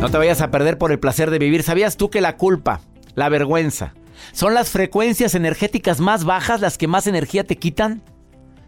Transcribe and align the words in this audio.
No 0.00 0.08
te 0.08 0.16
vayas 0.16 0.40
a 0.40 0.50
perder 0.50 0.78
por 0.78 0.92
el 0.92 0.98
placer 0.98 1.30
de 1.30 1.38
vivir. 1.38 1.62
¿Sabías 1.62 1.98
tú 1.98 2.08
que 2.08 2.22
la 2.22 2.38
culpa, 2.38 2.80
la 3.16 3.28
vergüenza, 3.28 3.92
son 4.32 4.54
las 4.54 4.70
frecuencias 4.70 5.34
energéticas 5.34 6.00
más 6.00 6.24
bajas 6.24 6.62
las 6.62 6.78
que 6.78 6.88
más 6.88 7.06
energía 7.06 7.44
te 7.44 7.56
quitan? 7.56 8.00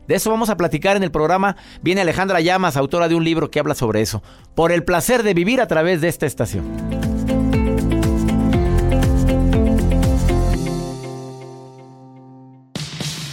De 0.06 0.16
eso 0.16 0.30
vamos 0.30 0.50
a 0.50 0.58
platicar 0.58 0.94
en 0.98 1.02
el 1.02 1.10
programa. 1.10 1.56
Viene 1.80 2.02
Alejandra 2.02 2.42
Llamas, 2.42 2.76
autora 2.76 3.08
de 3.08 3.14
un 3.14 3.24
libro 3.24 3.50
que 3.50 3.60
habla 3.60 3.74
sobre 3.74 4.02
eso. 4.02 4.22
Por 4.54 4.72
el 4.72 4.84
placer 4.84 5.22
de 5.22 5.32
vivir 5.32 5.62
a 5.62 5.66
través 5.66 6.02
de 6.02 6.08
esta 6.08 6.26
estación. 6.26 6.64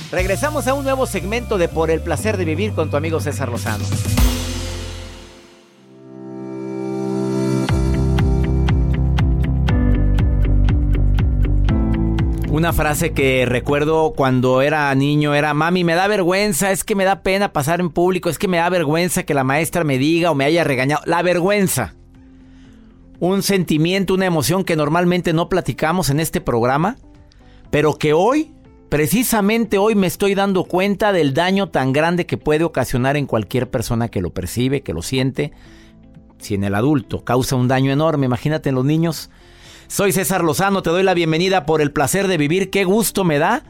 Regresamos 0.10 0.68
a 0.68 0.74
un 0.74 0.86
nuevo 0.86 1.06
segmento 1.06 1.58
de 1.58 1.68
Por 1.68 1.92
el 1.92 2.00
placer 2.00 2.38
de 2.38 2.46
vivir 2.46 2.72
con 2.72 2.90
tu 2.90 2.96
amigo 2.96 3.20
César 3.20 3.50
Lozano. 3.50 3.84
Una 12.60 12.74
frase 12.74 13.14
que 13.14 13.46
recuerdo 13.46 14.12
cuando 14.14 14.62
era 14.62 14.94
niño 14.94 15.34
era, 15.34 15.54
mami, 15.54 15.86
me 15.86 15.96
da 15.96 16.10
vergüenza, 16.10 16.72
es 16.72 16.84
que 16.84 16.94
me 16.94 17.06
da 17.06 17.24
pena 17.24 17.54
pasar 17.54 17.80
en 17.80 17.90
público, 17.90 18.30
es 18.30 18.38
que 18.38 18.50
me 18.50 18.58
da 18.58 18.68
vergüenza 18.68 19.24
que 19.24 19.34
la 19.34 19.46
maestra 19.46 19.86
me 19.86 19.98
diga 19.98 20.30
o 20.30 20.36
me 20.36 20.44
haya 20.44 20.66
regañado. 20.66 21.02
La 21.06 21.22
vergüenza. 21.22 21.96
Un 23.22 23.44
sentimiento, 23.44 24.14
una 24.14 24.26
emoción 24.26 24.66
que 24.66 24.76
normalmente 24.76 25.32
no 25.32 25.48
platicamos 25.48 26.10
en 26.10 26.20
este 26.20 26.42
programa, 26.42 26.98
pero 27.72 27.98
que 27.98 28.12
hoy, 28.12 28.52
precisamente 28.90 29.78
hoy 29.78 29.96
me 29.96 30.08
estoy 30.08 30.36
dando 30.36 30.66
cuenta 30.66 31.14
del 31.14 31.34
daño 31.34 31.70
tan 31.70 31.94
grande 31.94 32.26
que 32.26 32.36
puede 32.36 32.66
ocasionar 32.66 33.16
en 33.16 33.26
cualquier 33.26 33.70
persona 33.70 34.10
que 34.10 34.20
lo 34.20 34.34
percibe, 34.34 34.82
que 34.82 34.94
lo 34.94 35.02
siente. 35.02 35.54
Si 36.40 36.56
en 36.56 36.66
el 36.66 36.76
adulto 36.76 37.24
causa 37.24 37.56
un 37.56 37.70
daño 37.70 37.94
enorme, 37.94 38.26
imagínate 38.26 38.68
en 38.68 38.76
los 38.76 38.84
niños 38.84 39.30
soy 39.90 40.12
César 40.12 40.44
Lozano, 40.44 40.84
te 40.84 40.92
doy 40.92 41.02
la 41.02 41.16
bienvenida 41.16 41.66
por 41.66 41.82
el 41.82 41.92
placer 41.92 42.28
de 42.28 42.38
vivir. 42.38 42.70
Qué 42.70 42.84
gusto 42.84 43.24
me 43.24 43.40
da 43.40 43.64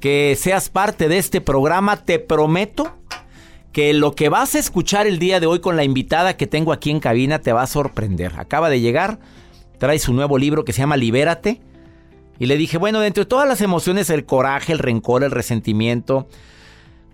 que 0.00 0.34
seas 0.40 0.70
parte 0.70 1.06
de 1.06 1.18
este 1.18 1.42
programa. 1.42 1.98
Te 1.98 2.18
prometo 2.18 2.96
que 3.70 3.92
lo 3.92 4.14
que 4.14 4.30
vas 4.30 4.54
a 4.54 4.58
escuchar 4.58 5.06
el 5.06 5.18
día 5.18 5.38
de 5.38 5.46
hoy 5.46 5.60
con 5.60 5.76
la 5.76 5.84
invitada 5.84 6.38
que 6.38 6.46
tengo 6.46 6.72
aquí 6.72 6.90
en 6.90 6.98
cabina 6.98 7.40
te 7.40 7.52
va 7.52 7.62
a 7.62 7.66
sorprender. 7.66 8.32
Acaba 8.38 8.70
de 8.70 8.80
llegar, 8.80 9.18
trae 9.78 9.98
su 9.98 10.14
nuevo 10.14 10.38
libro 10.38 10.64
que 10.64 10.72
se 10.72 10.78
llama 10.80 10.96
Libérate. 10.96 11.60
Y 12.38 12.46
le 12.46 12.56
dije, 12.56 12.78
bueno, 12.78 13.00
dentro 13.00 13.24
de 13.24 13.28
todas 13.28 13.46
las 13.46 13.60
emociones, 13.60 14.08
el 14.08 14.24
coraje, 14.24 14.72
el 14.72 14.78
rencor, 14.78 15.24
el 15.24 15.30
resentimiento, 15.30 16.26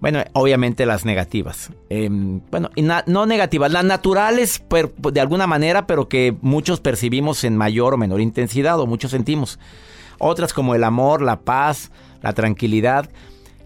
bueno, 0.01 0.23
obviamente 0.35 0.85
las 0.85 1.05
negativas. 1.05 1.71
Em, 1.89 2.41
bueno, 2.51 2.71
no 3.07 3.27
negativas, 3.27 3.73
las 3.73 3.85
naturales 3.85 4.63
de 4.69 5.21
alguna 5.21 5.47
manera, 5.47 5.87
pero 5.87 6.09
que 6.09 6.37
muchos 6.43 6.81
percibimos 6.81 7.45
en 7.45 7.57
mayor 7.57 7.95
o 7.95 7.97
menor 7.97 8.21
intensidad 8.21 8.79
o 8.79 8.87
muchos 8.87 9.11
sentimos. 9.13 9.59
Otras 10.19 10.53
como 10.53 10.75
el 10.75 10.85
amor, 10.85 11.23
la 11.23 11.41
paz, 11.41 11.91
la 12.23 12.35
tranquilidad. 12.35 13.09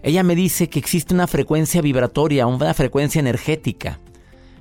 Ella 0.03 0.23
me 0.23 0.35
dice 0.35 0.69
que 0.69 0.79
existe 0.79 1.13
una 1.13 1.27
frecuencia 1.27 1.81
vibratoria, 1.81 2.47
una 2.47 2.73
frecuencia 2.73 3.19
energética. 3.19 3.99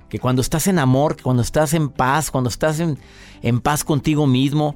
Que 0.09 0.19
cuando 0.19 0.43
estás 0.43 0.67
en 0.67 0.81
amor, 0.81 1.15
que 1.15 1.23
cuando 1.23 1.43
estás 1.43 1.73
en 1.73 1.89
paz, 1.89 2.33
cuando 2.33 2.51
estás 2.51 2.81
en, 2.81 2.99
en 3.43 3.61
paz 3.61 3.85
contigo 3.85 4.27
mismo, 4.27 4.75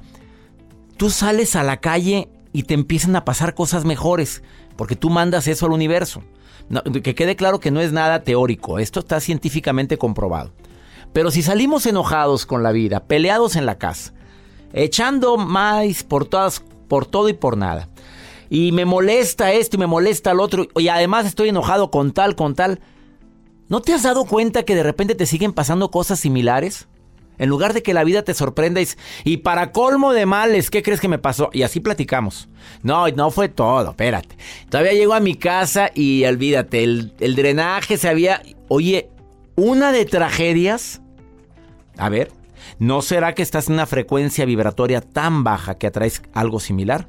tú 0.95 1.09
sales 1.09 1.57
a 1.57 1.63
la 1.63 1.81
calle 1.81 2.29
y 2.53 2.63
te 2.63 2.73
empiezan 2.73 3.17
a 3.17 3.25
pasar 3.25 3.53
cosas 3.53 3.83
mejores, 3.83 4.43
porque 4.77 4.95
tú 4.95 5.09
mandas 5.09 5.49
eso 5.49 5.65
al 5.65 5.73
universo 5.73 6.23
que 7.03 7.15
quede 7.15 7.35
claro 7.35 7.59
que 7.59 7.71
no 7.71 7.81
es 7.81 7.91
nada 7.91 8.23
teórico, 8.23 8.79
esto 8.79 8.99
está 8.99 9.19
científicamente 9.19 9.97
comprobado. 9.97 10.51
Pero 11.13 11.31
si 11.31 11.41
salimos 11.41 11.85
enojados 11.85 12.45
con 12.45 12.63
la 12.63 12.71
vida, 12.71 13.05
peleados 13.05 13.55
en 13.55 13.65
la 13.65 13.77
casa, 13.77 14.13
echando 14.73 15.37
más 15.37 16.03
por 16.03 16.25
todas, 16.25 16.63
por 16.87 17.05
todo 17.05 17.29
y 17.29 17.33
por 17.33 17.57
nada, 17.57 17.89
y 18.49 18.71
me 18.71 18.85
molesta 18.85 19.51
esto 19.53 19.77
y 19.77 19.79
me 19.79 19.87
molesta 19.87 20.31
el 20.31 20.39
otro, 20.39 20.67
y 20.75 20.87
además 20.87 21.25
estoy 21.25 21.49
enojado 21.49 21.91
con 21.91 22.11
tal, 22.11 22.35
con 22.35 22.55
tal, 22.55 22.81
¿no 23.69 23.81
te 23.81 23.93
has 23.93 24.03
dado 24.03 24.25
cuenta 24.25 24.63
que 24.63 24.75
de 24.75 24.83
repente 24.83 25.15
te 25.15 25.25
siguen 25.25 25.53
pasando 25.53 25.91
cosas 25.91 26.19
similares? 26.19 26.87
En 27.37 27.49
lugar 27.49 27.73
de 27.73 27.83
que 27.83 27.93
la 27.93 28.03
vida 28.03 28.23
te 28.23 28.33
sorprenda 28.33 28.81
y, 29.23 29.37
para 29.37 29.71
colmo 29.71 30.13
de 30.13 30.25
males, 30.25 30.69
¿qué 30.69 30.83
crees 30.83 30.99
que 30.99 31.07
me 31.07 31.17
pasó? 31.17 31.49
Y 31.53 31.63
así 31.63 31.79
platicamos. 31.79 32.47
No, 32.83 33.07
no 33.09 33.31
fue 33.31 33.49
todo, 33.49 33.89
espérate. 33.91 34.37
Todavía 34.69 34.93
llego 34.93 35.13
a 35.13 35.19
mi 35.19 35.35
casa 35.35 35.91
y 35.93 36.25
olvídate, 36.25 36.83
el, 36.83 37.13
el 37.19 37.35
drenaje 37.35 37.97
se 37.97 38.09
había... 38.09 38.41
Oye, 38.67 39.09
una 39.55 39.91
de 39.91 40.05
tragedias... 40.05 41.01
A 41.97 42.09
ver, 42.09 42.31
¿no 42.79 43.01
será 43.01 43.33
que 43.33 43.41
estás 43.41 43.67
en 43.67 43.75
una 43.75 43.85
frecuencia 43.85 44.45
vibratoria 44.45 45.01
tan 45.01 45.43
baja 45.43 45.77
que 45.77 45.87
atraes 45.87 46.21
algo 46.33 46.59
similar? 46.59 47.07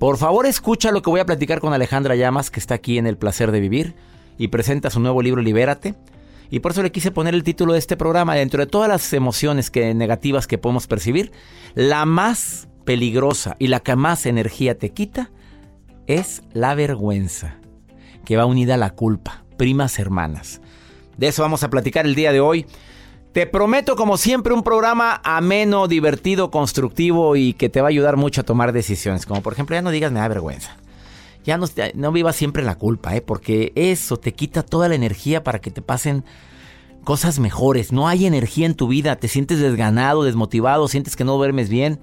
Por 0.00 0.16
favor, 0.16 0.46
escucha 0.46 0.92
lo 0.92 1.02
que 1.02 1.10
voy 1.10 1.20
a 1.20 1.26
platicar 1.26 1.60
con 1.60 1.74
Alejandra 1.74 2.16
Llamas, 2.16 2.50
que 2.50 2.58
está 2.58 2.74
aquí 2.74 2.96
en 2.96 3.06
El 3.06 3.18
Placer 3.18 3.52
de 3.52 3.60
Vivir, 3.60 3.94
y 4.38 4.48
presenta 4.48 4.88
su 4.88 4.98
nuevo 4.98 5.20
libro 5.20 5.42
Libérate. 5.42 5.94
Y 6.50 6.60
por 6.60 6.72
eso 6.72 6.82
le 6.82 6.92
quise 6.92 7.12
poner 7.12 7.34
el 7.34 7.44
título 7.44 7.74
de 7.74 7.78
este 7.78 7.96
programa, 7.96 8.34
dentro 8.34 8.60
de 8.60 8.66
todas 8.66 8.88
las 8.88 9.12
emociones 9.12 9.70
que, 9.70 9.94
negativas 9.94 10.46
que 10.46 10.58
podemos 10.58 10.86
percibir, 10.86 11.32
la 11.74 12.04
más 12.04 12.68
peligrosa 12.84 13.56
y 13.58 13.68
la 13.68 13.80
que 13.80 13.94
más 13.94 14.26
energía 14.26 14.76
te 14.76 14.90
quita 14.90 15.30
es 16.06 16.42
la 16.52 16.74
vergüenza, 16.74 17.58
que 18.24 18.36
va 18.36 18.46
unida 18.46 18.74
a 18.74 18.78
la 18.78 18.90
culpa, 18.90 19.44
primas 19.56 19.98
hermanas. 20.00 20.60
De 21.16 21.28
eso 21.28 21.42
vamos 21.42 21.62
a 21.62 21.70
platicar 21.70 22.04
el 22.04 22.16
día 22.16 22.32
de 22.32 22.40
hoy. 22.40 22.66
Te 23.32 23.46
prometo, 23.46 23.94
como 23.94 24.16
siempre, 24.16 24.52
un 24.52 24.64
programa 24.64 25.20
ameno, 25.22 25.86
divertido, 25.86 26.50
constructivo 26.50 27.36
y 27.36 27.52
que 27.52 27.68
te 27.68 27.80
va 27.80 27.86
a 27.86 27.90
ayudar 27.90 28.16
mucho 28.16 28.40
a 28.40 28.44
tomar 28.44 28.72
decisiones. 28.72 29.24
Como 29.24 29.40
por 29.40 29.52
ejemplo, 29.52 29.76
ya 29.76 29.82
no 29.82 29.90
digas 29.90 30.10
me 30.10 30.18
da 30.18 30.26
vergüenza. 30.26 30.76
Ya 31.44 31.56
no, 31.56 31.66
no 31.94 32.12
vivas 32.12 32.36
siempre 32.36 32.62
la 32.62 32.76
culpa, 32.76 33.16
¿eh? 33.16 33.22
porque 33.22 33.72
eso 33.74 34.18
te 34.18 34.34
quita 34.34 34.62
toda 34.62 34.88
la 34.88 34.94
energía 34.94 35.42
para 35.42 35.60
que 35.60 35.70
te 35.70 35.82
pasen 35.82 36.24
cosas 37.04 37.38
mejores. 37.38 37.92
No 37.92 38.08
hay 38.08 38.26
energía 38.26 38.66
en 38.66 38.74
tu 38.74 38.88
vida, 38.88 39.16
te 39.16 39.28
sientes 39.28 39.58
desganado, 39.58 40.22
desmotivado, 40.22 40.88
sientes 40.88 41.16
que 41.16 41.24
no 41.24 41.36
duermes 41.36 41.68
bien. 41.68 42.00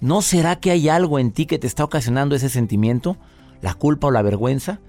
¿No 0.00 0.22
será 0.22 0.56
que 0.56 0.70
hay 0.70 0.88
algo 0.88 1.18
en 1.18 1.30
ti 1.30 1.46
que 1.46 1.58
te 1.58 1.66
está 1.66 1.84
ocasionando 1.84 2.34
ese 2.34 2.48
sentimiento? 2.48 3.16
¿La 3.60 3.74
culpa 3.74 4.08
o 4.08 4.10
la 4.10 4.22
vergüenza? 4.22 4.80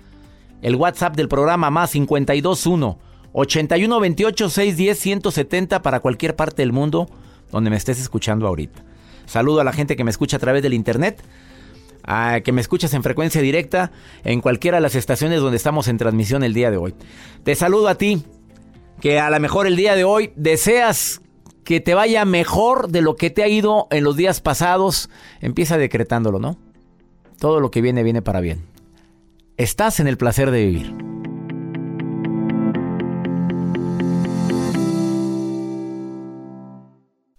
El 0.61 0.75
WhatsApp 0.75 1.15
del 1.15 1.27
programa 1.27 1.69
más 1.69 1.91
521 1.91 2.97
8128 3.33 4.49
610 4.49 4.99
170 4.99 5.81
para 5.81 5.99
cualquier 5.99 6.35
parte 6.35 6.61
del 6.61 6.71
mundo 6.71 7.09
donde 7.51 7.69
me 7.69 7.77
estés 7.77 7.99
escuchando 7.99 8.47
ahorita. 8.47 8.83
Saludo 9.25 9.61
a 9.61 9.63
la 9.63 9.73
gente 9.73 9.95
que 9.95 10.03
me 10.03 10.11
escucha 10.11 10.37
a 10.37 10.39
través 10.39 10.63
del 10.63 10.73
internet, 10.73 11.23
a 12.03 12.41
que 12.41 12.51
me 12.51 12.61
escuchas 12.61 12.93
en 12.93 13.03
frecuencia 13.03 13.41
directa 13.41 13.91
en 14.23 14.41
cualquiera 14.41 14.77
de 14.77 14.81
las 14.81 14.95
estaciones 14.95 15.41
donde 15.41 15.57
estamos 15.57 15.87
en 15.87 15.97
transmisión 15.97 16.43
el 16.43 16.53
día 16.53 16.71
de 16.71 16.77
hoy. 16.77 16.93
Te 17.43 17.55
saludo 17.55 17.87
a 17.87 17.95
ti, 17.95 18.23
que 18.99 19.19
a 19.19 19.29
lo 19.29 19.39
mejor 19.39 19.67
el 19.67 19.75
día 19.75 19.95
de 19.95 20.03
hoy 20.03 20.31
deseas 20.35 21.21
que 21.63 21.79
te 21.79 21.93
vaya 21.93 22.25
mejor 22.25 22.89
de 22.89 23.01
lo 23.01 23.15
que 23.15 23.29
te 23.29 23.43
ha 23.43 23.47
ido 23.47 23.87
en 23.91 24.03
los 24.03 24.15
días 24.15 24.41
pasados. 24.41 25.09
Empieza 25.41 25.77
decretándolo, 25.77 26.39
¿no? 26.39 26.57
Todo 27.39 27.59
lo 27.59 27.71
que 27.71 27.81
viene 27.81 28.03
viene 28.03 28.21
para 28.21 28.39
bien. 28.39 28.65
Estás 29.57 29.99
en 29.99 30.07
el 30.07 30.17
placer 30.17 30.51
de 30.51 30.65
vivir. 30.65 31.10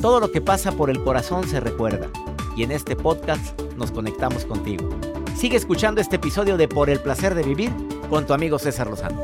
Todo 0.00 0.18
lo 0.18 0.32
que 0.32 0.40
pasa 0.40 0.72
por 0.72 0.88
el 0.88 1.04
corazón 1.04 1.46
se 1.46 1.60
recuerda. 1.60 2.08
Y 2.56 2.62
en 2.62 2.72
este 2.72 2.96
podcast 2.96 3.60
nos 3.76 3.90
conectamos 3.90 4.46
contigo. 4.46 4.88
Sigue 5.36 5.58
escuchando 5.58 6.00
este 6.00 6.16
episodio 6.16 6.56
de 6.56 6.68
Por 6.68 6.88
el 6.88 7.00
placer 7.00 7.34
de 7.34 7.42
vivir 7.42 7.70
con 8.08 8.26
tu 8.26 8.32
amigo 8.32 8.58
César 8.58 8.86
Lozano. 8.86 9.22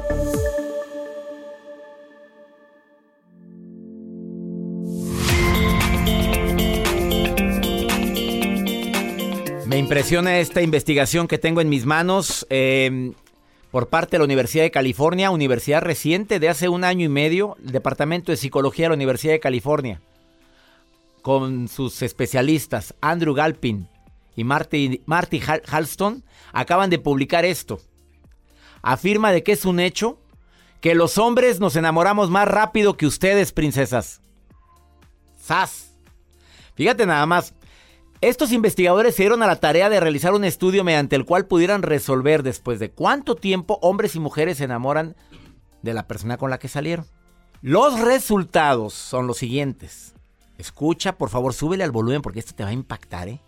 Me 9.67 9.79
impresiona 9.79 10.41
esta 10.41 10.61
investigación 10.61 11.27
que 11.27 11.39
tengo 11.39 11.63
en 11.63 11.71
mis 11.71 11.87
manos 11.87 12.47
eh, 12.51 13.13
por 13.71 13.89
parte 13.89 14.13
de 14.13 14.19
la 14.19 14.25
Universidad 14.25 14.65
de 14.65 14.71
California, 14.71 15.31
universidad 15.31 15.81
reciente 15.81 16.39
de 16.39 16.51
hace 16.51 16.69
un 16.69 16.85
año 16.85 17.07
y 17.07 17.09
medio, 17.09 17.57
Departamento 17.61 18.31
de 18.31 18.37
Psicología 18.37 18.85
de 18.85 18.91
la 18.91 18.95
Universidad 18.97 19.33
de 19.33 19.41
California, 19.41 20.03
con 21.27 21.67
sus 21.67 22.03
especialistas 22.03 22.95
Andrew 23.01 23.35
Galpin 23.35 23.89
y 24.37 24.45
Marty, 24.45 25.01
Halston, 25.67 26.23
acaban 26.53 26.89
de 26.89 27.01
publicar 27.01 27.45
esto. 27.45 27.81
Afirma 28.81 29.33
de 29.33 29.43
que 29.43 29.51
es 29.51 29.65
un 29.65 29.81
hecho 29.81 30.21
que 30.81 30.95
los 30.95 31.19
hombres 31.19 31.59
nos 31.59 31.75
enamoramos 31.75 32.31
más 32.31 32.47
rápido 32.47 32.97
que 32.97 33.09
ustedes, 33.09 33.51
princesas. 33.51 34.21
¡Sas! 35.37 35.97
Fíjate 36.77 37.07
nada 37.07 37.27
más, 37.27 37.55
estos 38.21 38.53
investigadores 38.53 39.17
se 39.17 39.25
dieron 39.25 39.43
a 39.43 39.49
la 39.49 39.59
tarea 39.59 39.89
de 39.89 39.99
realizar 39.99 40.33
un 40.33 40.45
estudio 40.45 40.85
mediante 40.85 41.17
el 41.17 41.25
cual 41.25 41.47
pudieran 41.47 41.83
resolver 41.83 42.45
después 42.45 42.79
de 42.79 42.93
cuánto 42.93 43.35
tiempo 43.35 43.81
hombres 43.83 44.15
y 44.15 44.21
mujeres 44.21 44.59
se 44.59 44.65
enamoran 44.65 45.17
de 45.83 45.93
la 45.93 46.07
persona 46.07 46.37
con 46.37 46.51
la 46.51 46.61
que 46.61 46.69
salieron. 46.69 47.05
Los 47.63 47.99
resultados 47.99 48.95
son 48.95 49.27
los 49.27 49.39
siguientes. 49.39 50.16
Escucha, 50.59 51.17
por 51.17 51.29
favor, 51.29 51.53
súbele 51.53 51.85
al 51.85 51.91
volumen 51.91 52.23
porque 52.23 52.41
esto 52.41 52.55
te 52.55 52.63
va 52.63 52.71
a 52.71 52.75
impactar, 52.75 53.29
¿eh? 53.29 53.41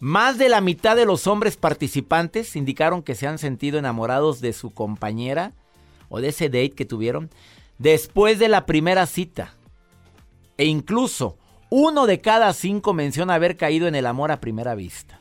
Más 0.00 0.38
de 0.38 0.48
la 0.48 0.62
mitad 0.62 0.96
de 0.96 1.04
los 1.04 1.26
hombres 1.26 1.58
participantes 1.58 2.56
indicaron 2.56 3.02
que 3.02 3.14
se 3.14 3.26
han 3.26 3.38
sentido 3.38 3.78
enamorados 3.78 4.40
de 4.40 4.54
su 4.54 4.70
compañera 4.70 5.52
o 6.08 6.20
de 6.20 6.28
ese 6.28 6.48
date 6.48 6.70
que 6.70 6.86
tuvieron 6.86 7.30
después 7.76 8.38
de 8.38 8.48
la 8.48 8.64
primera 8.64 9.06
cita. 9.06 9.54
E 10.56 10.64
incluso 10.64 11.36
uno 11.68 12.06
de 12.06 12.20
cada 12.20 12.52
cinco 12.54 12.94
menciona 12.94 13.34
haber 13.34 13.58
caído 13.58 13.88
en 13.88 13.94
el 13.94 14.06
amor 14.06 14.32
a 14.32 14.40
primera 14.40 14.74
vista. 14.74 15.20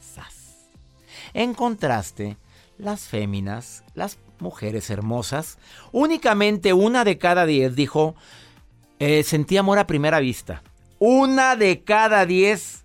¡Sas! 0.00 0.66
En 1.32 1.54
contraste, 1.54 2.36
las 2.78 3.02
féminas, 3.02 3.84
las 3.94 4.18
mujeres 4.40 4.90
hermosas, 4.90 5.58
únicamente 5.92 6.72
una 6.72 7.04
de 7.04 7.18
cada 7.18 7.46
diez 7.46 7.74
dijo, 7.74 8.14
eh, 8.98 9.22
sentí 9.22 9.56
amor 9.56 9.78
a 9.78 9.86
primera 9.86 10.20
vista. 10.20 10.62
Una 10.98 11.56
de 11.56 11.82
cada 11.84 12.26
diez 12.26 12.84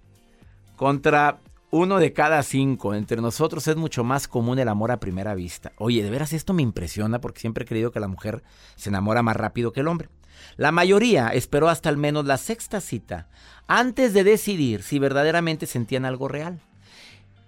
contra 0.76 1.40
uno 1.74 1.98
de 1.98 2.14
cada 2.14 2.44
cinco. 2.44 2.94
Entre 2.94 3.20
nosotros 3.20 3.68
es 3.68 3.76
mucho 3.76 4.04
más 4.04 4.28
común 4.28 4.60
el 4.60 4.70
amor 4.70 4.92
a 4.92 5.00
primera 5.00 5.34
vista. 5.34 5.72
Oye, 5.78 6.04
de 6.04 6.10
veras 6.12 6.32
esto 6.32 6.54
me 6.54 6.62
impresiona 6.62 7.20
porque 7.20 7.42
siempre 7.42 7.64
he 7.64 7.68
creído 7.68 7.92
que 7.92 8.00
la 8.00 8.08
mujer 8.08 8.44
se 8.76 8.90
enamora 8.90 9.24
más 9.24 9.36
rápido 9.36 9.74
que 9.74 9.80
el 9.80 9.88
hombre. 9.88 10.10
La 10.56 10.72
mayoría 10.72 11.30
esperó 11.30 11.70
hasta 11.70 11.90
al 11.90 11.98
menos 11.98 12.26
la 12.26 12.38
sexta 12.38 12.80
cita 12.80 13.28
antes 13.66 14.14
de 14.14 14.24
decidir 14.24 14.84
si 14.84 15.00
verdaderamente 15.00 15.66
sentían 15.66 16.06
algo 16.06 16.28
real. 16.28 16.60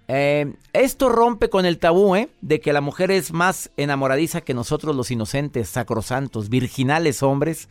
Eh, 0.08 0.54
esto 0.72 1.08
rompe 1.08 1.48
con 1.48 1.64
el 1.64 1.78
tabú 1.78 2.16
¿eh? 2.16 2.28
de 2.40 2.60
que 2.60 2.72
la 2.72 2.80
mujer 2.80 3.12
es 3.12 3.32
más 3.32 3.70
enamoradiza 3.76 4.40
que 4.40 4.54
nosotros 4.54 4.96
los 4.96 5.10
inocentes, 5.12 5.68
sacrosantos, 5.68 6.48
virginales 6.48 7.22
hombres. 7.22 7.68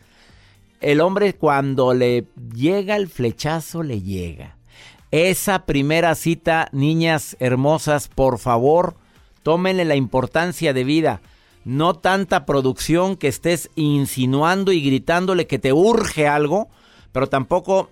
El 0.80 1.00
hombre 1.00 1.34
cuando 1.34 1.94
le 1.94 2.26
llega 2.54 2.96
el 2.96 3.08
flechazo, 3.08 3.82
le 3.82 4.02
llega. 4.02 4.56
Esa 5.10 5.64
primera 5.66 6.14
cita, 6.14 6.68
niñas 6.72 7.36
hermosas, 7.40 8.08
por 8.08 8.38
favor, 8.38 8.96
tómenle 9.42 9.84
la 9.84 9.96
importancia 9.96 10.72
de 10.72 10.84
vida. 10.84 11.20
No 11.64 11.94
tanta 11.94 12.46
producción 12.46 13.16
que 13.16 13.28
estés 13.28 13.70
insinuando 13.74 14.72
y 14.72 14.80
gritándole 14.82 15.46
que 15.46 15.58
te 15.58 15.72
urge 15.72 16.28
algo, 16.28 16.68
pero 17.12 17.28
tampoco 17.28 17.90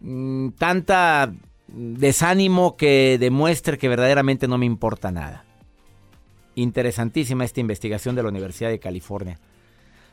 mm, 0.00 0.50
tanta 0.50 1.32
desánimo 1.68 2.76
que 2.76 3.18
demuestre 3.20 3.78
que 3.78 3.88
verdaderamente 3.88 4.48
no 4.48 4.58
me 4.58 4.66
importa 4.66 5.10
nada. 5.10 5.44
Interesantísima 6.54 7.44
esta 7.44 7.60
investigación 7.60 8.16
de 8.16 8.22
la 8.22 8.30
Universidad 8.30 8.70
de 8.70 8.80
California. 8.80 9.38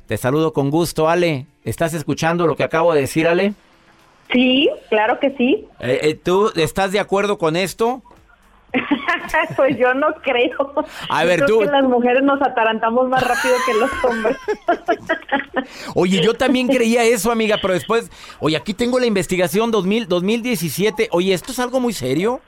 Te 0.08 0.18
saludo 0.18 0.54
con 0.54 0.70
gusto, 0.70 1.10
Ale. 1.10 1.48
¿Estás 1.64 1.94
escuchando 1.94 2.46
lo 2.46 2.56
que 2.56 2.64
acabo 2.64 2.94
de 2.94 3.02
decir, 3.02 3.28
Ale? 3.28 3.54
Sí, 4.32 4.70
claro 4.90 5.20
que 5.20 5.32
sí. 5.32 5.66
Eh, 5.80 6.00
eh, 6.04 6.16
¿Tú 6.16 6.52
estás 6.56 6.92
de 6.92 7.00
acuerdo 7.00 7.38
con 7.38 7.56
esto? 7.56 8.04
pues 9.56 9.78
yo 9.78 9.94
no 9.94 10.08
creo. 10.22 10.86
A 11.10 11.24
ver, 11.24 11.38
creo 11.44 11.48
tú. 11.48 11.60
que 11.60 11.66
las 11.72 11.84
mujeres 11.86 12.22
nos 12.24 12.42
atarantamos 12.42 13.08
más 13.08 13.24
rápido 13.26 13.56
que 13.66 13.74
los 13.74 13.92
hombres. 14.04 14.38
Oye, 15.96 16.22
yo 16.22 16.34
también 16.34 16.68
creía 16.68 17.04
eso, 17.04 17.32
amiga, 17.32 17.58
pero 17.62 17.74
después, 17.74 18.12
oye, 18.40 18.58
aquí 18.58 18.74
tengo 18.74 19.00
la 19.00 19.06
investigación 19.06 19.72
2000, 19.72 20.08
2017. 20.08 21.08
Oye, 21.12 21.34
esto 21.34 21.52
es 21.52 21.60
algo 21.60 21.80
muy 21.80 21.94
serio. 21.94 22.42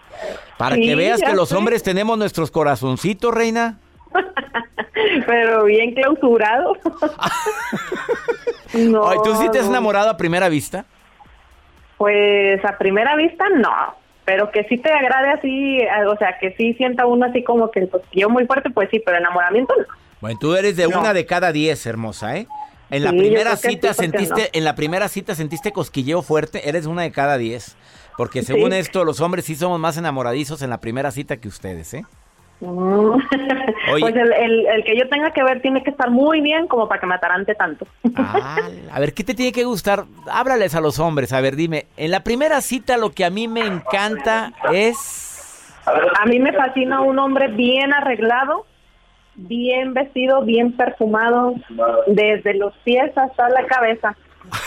Para 0.57 0.75
Sí, 0.75 0.81
que 0.83 0.95
veas 0.95 1.21
que 1.21 1.33
los 1.33 1.49
sé. 1.49 1.55
hombres 1.55 1.81
tenemos 1.83 2.17
nuestros 2.17 2.51
corazoncitos, 2.51 3.33
reina. 3.33 3.79
Pero 5.27 5.63
bien 5.65 5.93
clausurado. 5.93 6.73
No, 8.73 9.09
¿Tú 9.23 9.33
sí 9.37 9.49
te 9.49 9.59
has 9.59 9.67
enamorado 9.67 10.09
a 10.09 10.17
primera 10.17 10.49
vista? 10.49 10.85
Pues 11.97 12.63
a 12.65 12.77
primera 12.77 13.15
vista 13.15 13.45
no, 13.55 13.95
pero 14.25 14.51
que 14.51 14.65
sí 14.65 14.77
te 14.77 14.91
agrade 14.91 15.29
así, 15.29 15.77
eh, 15.79 15.89
o 16.05 16.17
sea, 16.17 16.37
que 16.39 16.53
sí 16.57 16.73
sienta 16.73 17.05
uno 17.05 17.25
así 17.25 17.43
como 17.43 17.71
que 17.71 17.79
el 17.79 17.89
cosquillo 17.89 18.29
muy 18.29 18.45
fuerte, 18.45 18.69
pues 18.69 18.89
sí, 18.91 19.01
pero 19.03 19.17
enamoramiento 19.17 19.73
no. 19.77 19.85
Bueno, 20.21 20.37
tú 20.39 20.53
eres 20.55 20.75
de 20.75 20.87
No. 20.87 20.99
una 20.99 21.13
de 21.13 21.25
cada 21.25 21.51
diez, 21.53 21.85
hermosa, 21.85 22.35
¿eh? 22.37 22.47
En 22.89 23.03
la 23.03 23.11
Sí, 23.11 23.17
primera 23.17 23.55
cita 23.55 23.69
sí, 23.69 23.77
¿por 23.77 23.81
qué 23.89 23.93
sentiste, 24.17 24.41
no? 24.41 24.47
en 24.53 24.63
la 24.65 24.75
primera 24.75 25.07
cita 25.07 25.33
sentiste 25.33 25.71
cosquilleo 25.71 26.21
fuerte, 26.21 26.67
eres 26.69 26.85
una 26.85 27.01
de 27.03 27.11
cada 27.11 27.37
diez. 27.37 27.75
Porque 28.17 28.43
según 28.43 28.71
Sí. 28.73 28.77
esto, 28.79 29.05
los 29.05 29.21
hombres 29.21 29.45
sí 29.45 29.55
somos 29.55 29.79
más 29.79 29.97
enamoradizos 29.97 30.61
en 30.61 30.69
la 30.71 30.79
primera 30.81 31.11
cita 31.11 31.37
que 31.37 31.47
ustedes, 31.47 31.93
¿eh? 31.93 32.03
Mm. 32.59 33.11
Oye. 33.91 34.01
Pues 34.01 34.15
el, 34.15 34.33
el, 34.33 34.67
el 34.67 34.83
que 34.83 34.97
yo 34.97 35.07
tenga 35.09 35.31
que 35.31 35.43
ver 35.43 35.61
tiene 35.61 35.83
que 35.83 35.91
estar 35.91 36.09
muy 36.09 36.41
bien 36.41 36.67
como 36.67 36.87
para 36.87 36.99
que 36.99 37.07
me 37.07 37.15
atarante 37.15 37.55
tanto. 37.55 37.87
Ah, 38.15 38.57
a 38.91 38.99
ver, 38.99 39.13
¿qué 39.13 39.23
te 39.23 39.33
tiene 39.33 39.51
que 39.51 39.63
gustar? 39.63 40.05
Háblales 40.31 40.73
a 40.75 40.81
los 40.81 40.99
hombres. 40.99 41.33
A 41.33 41.41
ver, 41.41 41.55
dime, 41.55 41.85
en 41.97 42.11
la 42.11 42.23
primera 42.23 42.61
cita 42.61 42.97
lo 42.97 43.11
que 43.11 43.25
a 43.25 43.29
mí 43.29 43.47
me 43.47 43.61
encanta 43.61 44.53
es... 44.71 45.73
A 45.85 46.25
mí 46.25 46.39
me 46.39 46.51
fascina 46.51 46.99
un 46.99 47.17
hombre 47.17 47.47
bien 47.47 47.93
arreglado, 47.93 48.65
bien 49.35 49.93
vestido, 49.93 50.41
bien 50.41 50.73
perfumado, 50.73 51.53
desde 52.07 52.55
los 52.55 52.73
pies 52.83 53.17
hasta 53.17 53.49
la 53.49 53.65
cabeza. 53.65 54.15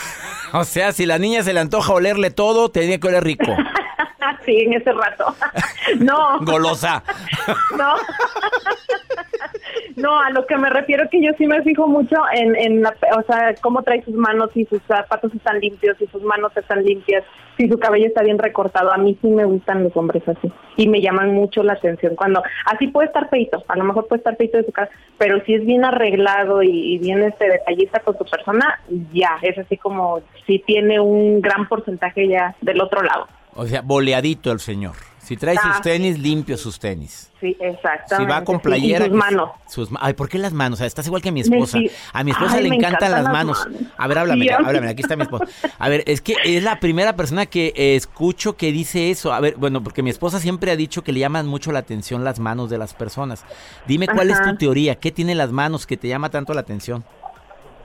O 0.53 0.65
sea, 0.65 0.91
si 0.91 1.05
la 1.05 1.17
niña 1.17 1.43
se 1.43 1.53
le 1.53 1.61
antoja 1.61 1.93
olerle 1.93 2.29
todo, 2.29 2.69
tiene 2.69 2.99
que 2.99 3.07
oler 3.07 3.23
rico. 3.23 3.55
sí, 4.45 4.61
en 4.61 4.73
ese 4.73 4.91
rato. 4.91 5.35
no, 5.99 6.39
Golosa. 6.41 7.03
no. 7.77 7.95
No, 9.95 10.19
a 10.19 10.29
lo 10.31 10.45
que 10.45 10.57
me 10.57 10.69
refiero 10.69 11.07
que 11.09 11.21
yo 11.21 11.31
sí 11.37 11.47
me 11.47 11.61
fijo 11.63 11.87
mucho 11.87 12.15
en, 12.33 12.55
en 12.55 12.81
la, 12.81 12.93
o 13.17 13.21
sea, 13.23 13.53
cómo 13.61 13.83
trae 13.83 14.03
sus 14.03 14.15
manos, 14.15 14.49
si 14.53 14.65
sus 14.65 14.81
zapatos 14.83 15.33
están 15.33 15.59
limpios, 15.59 15.97
si 15.97 16.07
sus 16.07 16.23
manos 16.23 16.55
están 16.55 16.83
limpias, 16.83 17.23
si 17.57 17.69
su 17.69 17.77
cabello 17.77 18.07
está 18.07 18.23
bien 18.23 18.39
recortado. 18.39 18.91
A 18.91 18.97
mí 18.97 19.17
sí 19.21 19.27
me 19.27 19.45
gustan 19.45 19.83
los 19.83 19.95
hombres 19.95 20.27
así 20.27 20.51
y 20.77 20.87
me 20.87 21.01
llaman 21.01 21.33
mucho 21.33 21.63
la 21.63 21.73
atención 21.73 22.15
cuando 22.15 22.41
así 22.65 22.87
puede 22.87 23.07
estar 23.07 23.29
feito, 23.29 23.63
a 23.67 23.75
lo 23.75 23.83
mejor 23.83 24.07
puede 24.07 24.19
estar 24.19 24.35
feito 24.37 24.57
de 24.57 24.65
su 24.65 24.71
cara, 24.71 24.89
pero 25.17 25.43
si 25.45 25.55
es 25.55 25.65
bien 25.65 25.85
arreglado 25.85 26.63
y, 26.63 26.95
y 26.95 26.97
bien 26.97 27.21
este 27.23 27.49
detallista 27.49 27.99
con 27.99 28.17
su 28.17 28.25
persona, 28.25 28.79
ya 29.13 29.37
es 29.41 29.57
así 29.57 29.77
como 29.77 30.21
si 30.47 30.59
tiene 30.59 30.99
un 30.99 31.41
gran 31.41 31.67
porcentaje 31.67 32.27
ya 32.27 32.55
del 32.61 32.81
otro 32.81 33.01
lado. 33.01 33.27
O 33.55 33.65
sea, 33.67 33.81
boleadito 33.81 34.51
el 34.51 34.59
señor. 34.59 34.95
Si 35.21 35.37
trae 35.37 35.55
sus 35.55 35.63
Ah, 35.75 35.79
tenis, 35.83 36.17
limpio 36.19 36.57
sus 36.57 36.79
tenis. 36.79 37.29
Sí, 37.39 37.55
Si 37.59 37.63
exactamente. 37.63 38.31
va 38.33 38.43
con 38.43 38.55
sí, 38.57 38.61
playera. 38.63 39.05
sus 39.05 39.13
manos. 39.13 39.49
sus 39.67 39.91
ma- 39.91 39.99
ay, 40.01 40.13
¿por 40.13 40.27
qué 40.27 40.37
las 40.39 40.51
manos? 40.51 40.77
O 40.77 40.79
sea, 40.79 40.87
estás 40.87 41.05
igual 41.05 41.21
que 41.21 41.31
mi 41.31 41.41
Me 41.43 41.55
esposa. 41.57 41.77
sí. 41.77 41.89
A 42.11 42.23
mi 42.23 42.31
esposa 42.31 42.55
Ay, 42.55 42.63
le 42.63 42.67
encantan 42.75 42.89
encantan 42.95 43.11
las 43.11 43.23
las 43.23 43.31
manos. 43.33 43.59
manos. 43.65 43.81
A 43.97 44.07
ver, 44.07 44.17
háblame, 44.17 44.43
Sí, 44.45 44.49
a 44.49 44.55
háblame, 44.57 44.89
aquí 44.89 45.01
está 45.03 45.15
mi 45.15 45.23
esposa. 45.23 45.45
A 45.77 45.89
ver, 45.89 46.03
es 46.07 46.21
que 46.21 46.35
es 46.43 46.63
la 46.63 46.79
primera 46.79 47.15
persona 47.15 47.45
que 47.45 47.71
eh, 47.75 47.95
escucho 47.95 48.57
que 48.57 48.71
dice 48.71 49.11
eso. 49.11 49.31
A 49.31 49.39
ver, 49.39 49.55
bueno, 49.57 49.81
porque 49.83 50.01
mi 50.03 50.09
esposa 50.09 50.39
siempre 50.39 50.71
ha 50.71 50.75
dicho 50.75 51.03
que 51.03 51.11
le 51.13 51.19
llaman 51.19 51.47
mucho 51.47 51.71
la 51.71 51.79
atención 51.79 52.23
las 52.23 52.39
manos 52.39 52.69
de 52.69 52.77
las 52.79 52.93
personas. 52.93 53.45
Dime 53.87 54.07
cuál 54.07 54.31
es 54.31 54.41
tu 54.41 54.57
teoría, 54.57 54.95
¿qué 54.95 55.11
tiene 55.11 55.35
las 55.35 55.51
manos 55.51 55.85
que 55.85 55.97
te 55.97 56.07
llama 56.07 56.29
tanto 56.29 56.53
la 56.53 56.61
atención? 56.61 57.05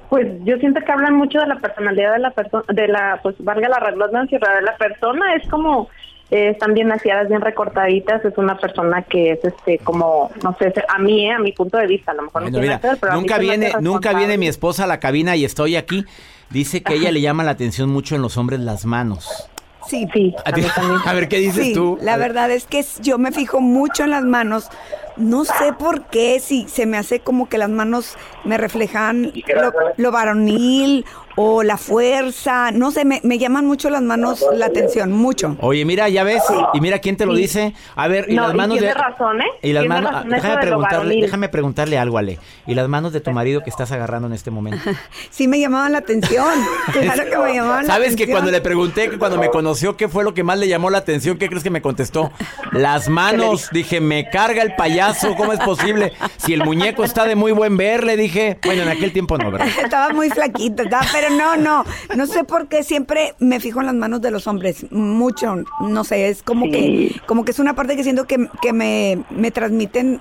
Pues 0.08 0.26
yo 0.44 0.56
siento 0.58 0.80
que 0.84 0.92
hablan 0.92 1.14
mucho 1.14 1.38
de 1.40 1.46
la 1.46 1.56
personalidad 1.56 2.12
de 2.12 2.18
la 2.20 2.30
persona, 2.30 2.64
de 2.68 2.88
la, 2.88 3.18
pues 3.22 3.34
valga 3.38 3.68
la 3.68 3.80
redundancia, 3.80 4.38
de 4.38 4.62
la 4.62 4.76
persona 4.76 5.34
es 5.34 5.48
como, 5.48 5.88
eh, 6.30 6.50
están 6.50 6.74
bien 6.74 6.92
aseadas, 6.92 7.28
bien 7.28 7.40
recortaditas, 7.40 8.24
es 8.24 8.36
una 8.38 8.56
persona 8.56 9.02
que 9.02 9.32
es 9.32 9.44
este 9.44 9.78
como, 9.78 10.30
no 10.44 10.56
sé, 10.58 10.72
a 10.88 10.98
mí, 10.98 11.26
eh, 11.28 11.32
a 11.32 11.38
mi 11.40 11.52
punto 11.52 11.76
de 11.78 11.86
vista, 11.88 12.12
a 12.12 12.14
lo 12.14 12.22
mejor 12.22 12.42
Bueno, 12.42 12.58
no 12.58 12.62
mira, 12.62 12.78
ver, 12.78 12.98
pero 13.00 13.12
a 13.12 13.16
mí 13.16 13.20
nunca 13.22 13.38
viene, 13.38 13.72
nunca 13.80 14.12
viene 14.12 14.38
mi 14.38 14.46
esposa 14.48 14.84
a 14.84 14.86
la 14.86 15.00
cabina 15.00 15.34
y 15.36 15.44
estoy 15.44 15.76
aquí. 15.76 16.04
Dice 16.50 16.82
que 16.84 16.94
ella 16.94 17.10
le 17.10 17.20
llama 17.20 17.42
la 17.42 17.50
atención 17.50 17.88
mucho 17.90 18.14
en 18.14 18.22
los 18.22 18.36
hombres 18.36 18.60
las 18.60 18.86
manos. 18.86 19.50
Sí, 19.88 20.06
Sí, 20.12 20.34
A, 20.44 20.50
a 20.50 20.52
ti- 20.52 20.62
mí 20.62 20.66
también. 20.74 21.00
a 21.04 21.12
ver, 21.14 21.28
¿qué 21.28 21.38
dices 21.38 21.66
sí, 21.66 21.74
tú? 21.74 21.98
la 22.00 22.16
verdad 22.16 22.50
es 22.52 22.66
que 22.66 22.84
yo 23.02 23.18
me 23.18 23.30
fijo 23.32 23.60
mucho 23.60 24.04
en 24.04 24.10
las 24.10 24.24
manos. 24.24 24.68
No 25.16 25.44
sé 25.44 25.72
por 25.78 26.06
qué, 26.06 26.40
si 26.40 26.68
se 26.68 26.86
me 26.86 26.98
hace 26.98 27.20
como 27.20 27.48
que 27.48 27.58
las 27.58 27.70
manos 27.70 28.16
me 28.44 28.58
reflejan 28.58 29.32
lo, 29.46 29.72
lo 29.96 30.12
varonil 30.12 31.04
o 31.36 31.62
la 31.62 31.76
fuerza. 31.76 32.70
No 32.72 32.90
sé, 32.90 33.04
me, 33.04 33.20
me 33.22 33.38
llaman 33.38 33.66
mucho 33.66 33.90
las 33.90 34.02
manos 34.02 34.44
la 34.54 34.66
atención, 34.66 35.12
mucho. 35.12 35.56
Oye, 35.60 35.84
mira, 35.84 36.08
ya 36.08 36.24
ves, 36.24 36.42
y 36.74 36.80
mira 36.80 36.98
quién 36.98 37.16
te 37.16 37.26
lo 37.26 37.34
dice. 37.34 37.74
A 37.94 38.08
ver, 38.08 38.26
y 38.28 38.34
No, 38.34 38.42
las 38.42 38.54
y 38.54 38.56
manos 38.56 38.78
tiene 38.78 38.88
de 38.88 38.94
razón, 38.94 39.40
¿eh? 39.40 39.44
Y 39.62 39.72
las 39.72 39.86
manos, 39.86 40.12
razón 40.12 40.28
déjame 40.30 40.58
preguntarle, 40.58 41.20
déjame 41.20 41.48
preguntarle 41.48 41.98
algo, 41.98 42.18
Ale. 42.18 42.38
¿Y 42.66 42.74
las 42.74 42.88
manos 42.88 43.12
de 43.12 43.20
tu 43.20 43.30
marido 43.32 43.62
que 43.62 43.70
estás 43.70 43.92
agarrando 43.92 44.26
en 44.28 44.34
este 44.34 44.50
momento? 44.50 44.78
Sí 45.30 45.46
me 45.48 45.60
llamaban 45.60 45.92
la 45.92 45.98
atención. 45.98 46.46
Claro 46.92 47.24
que 47.30 47.36
me 47.36 47.54
llamaban 47.54 47.86
la 47.86 47.92
¿Sabes 47.92 48.16
que 48.16 48.26
cuando 48.28 48.50
le 48.50 48.60
pregunté 48.60 49.10
que 49.10 49.18
cuando 49.18 49.38
me 49.38 49.50
conoció 49.50 49.96
qué 49.96 50.08
fue 50.08 50.24
lo 50.24 50.32
que 50.34 50.42
más 50.42 50.58
le 50.58 50.68
llamó 50.68 50.88
la 50.90 50.98
atención? 50.98 51.36
¿Qué 51.38 51.48
crees 51.48 51.62
que 51.62 51.70
me 51.70 51.82
contestó? 51.82 52.30
Las 52.72 53.08
manos. 53.10 53.68
Dije, 53.72 54.00
me 54.00 54.30
carga 54.30 54.62
el 54.62 54.74
payaso, 54.74 55.34
¿cómo 55.36 55.52
es 55.52 55.60
posible? 55.60 56.12
Si 56.38 56.54
el 56.54 56.64
muñeco 56.64 57.04
está 57.04 57.24
de 57.26 57.34
muy 57.36 57.52
buen 57.52 57.76
ver, 57.76 58.04
le 58.04 58.16
dije. 58.16 58.58
Bueno, 58.64 58.82
en 58.82 58.88
aquel 58.88 59.12
tiempo 59.12 59.36
no, 59.36 59.50
¿verdad? 59.50 59.68
Estaba 59.82 60.10
muy 60.14 60.30
flaquita, 60.30 60.84
estaba- 60.84 61.06
pero 61.12 61.25
no, 61.30 61.56
no, 61.56 61.84
no 62.16 62.26
sé 62.26 62.44
por 62.44 62.68
qué 62.68 62.82
siempre 62.82 63.34
me 63.38 63.60
fijo 63.60 63.80
en 63.80 63.86
las 63.86 63.94
manos 63.94 64.20
de 64.20 64.30
los 64.30 64.46
hombres, 64.46 64.86
mucho, 64.90 65.56
no 65.80 66.04
sé, 66.04 66.28
es 66.28 66.42
como 66.42 66.66
Sí. 66.66 66.70
que, 66.70 67.20
como 67.26 67.44
que 67.44 67.50
es 67.52 67.58
una 67.58 67.74
parte 67.74 67.96
que 67.96 68.02
siento 68.04 68.26
que, 68.26 68.48
que 68.62 68.72
me, 68.72 69.24
me 69.30 69.50
transmiten 69.50 70.20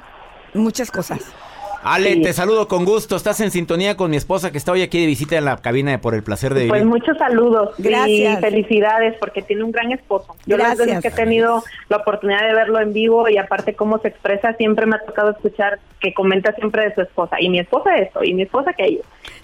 muchas 0.53 0.91
cosas. 0.91 1.19
Ale, 1.87 2.13
Sí. 2.13 2.21
te 2.23 2.33
saludo 2.33 2.67
con 2.67 2.83
gusto. 2.83 3.15
Estás 3.15 3.39
en 3.41 3.51
sintonía 3.51 3.95
con 3.95 4.09
mi 4.09 4.17
esposa 4.17 4.51
que 4.51 4.57
está 4.57 4.71
hoy 4.71 4.81
aquí 4.81 4.99
de 4.99 5.05
visita 5.05 5.37
en 5.37 5.45
la 5.45 5.57
cabina 5.57 5.91
de 5.91 5.99
Por 5.99 6.15
el 6.15 6.23
Placer 6.23 6.51
de 6.55 6.61
Vivir. 6.61 6.71
Pues 6.71 6.83
muchos 6.83 7.15
saludos 7.19 7.75
Gracias. 7.77 8.39
y 8.39 8.41
felicidades 8.41 9.15
porque 9.19 9.43
tiene 9.43 9.63
un 9.63 9.71
gran 9.71 9.91
esposo. 9.91 10.35
Yo 10.47 10.57
las 10.57 10.69
veces 10.79 10.93
Gracias. 10.93 11.01
que 11.13 11.21
he 11.21 11.23
tenido 11.25 11.63
la 11.89 11.97
oportunidad 11.97 12.41
de 12.47 12.55
verlo 12.55 12.79
en 12.79 12.91
vivo 12.91 13.29
y 13.29 13.37
aparte 13.37 13.75
cómo 13.75 13.99
se 13.99 14.07
expresa, 14.07 14.53
siempre 14.53 14.87
me 14.87 14.95
ha 14.95 15.05
tocado 15.05 15.29
escuchar 15.29 15.77
que 15.99 16.11
comenta 16.15 16.53
siempre 16.53 16.85
de 16.89 16.95
su 16.95 17.01
esposa. 17.01 17.35
Y 17.39 17.49
mi 17.49 17.59
esposa 17.59 17.95
esto, 17.97 18.23
y 18.23 18.33
mi 18.33 18.41
esposa 18.41 18.71
aquello. 18.71 19.01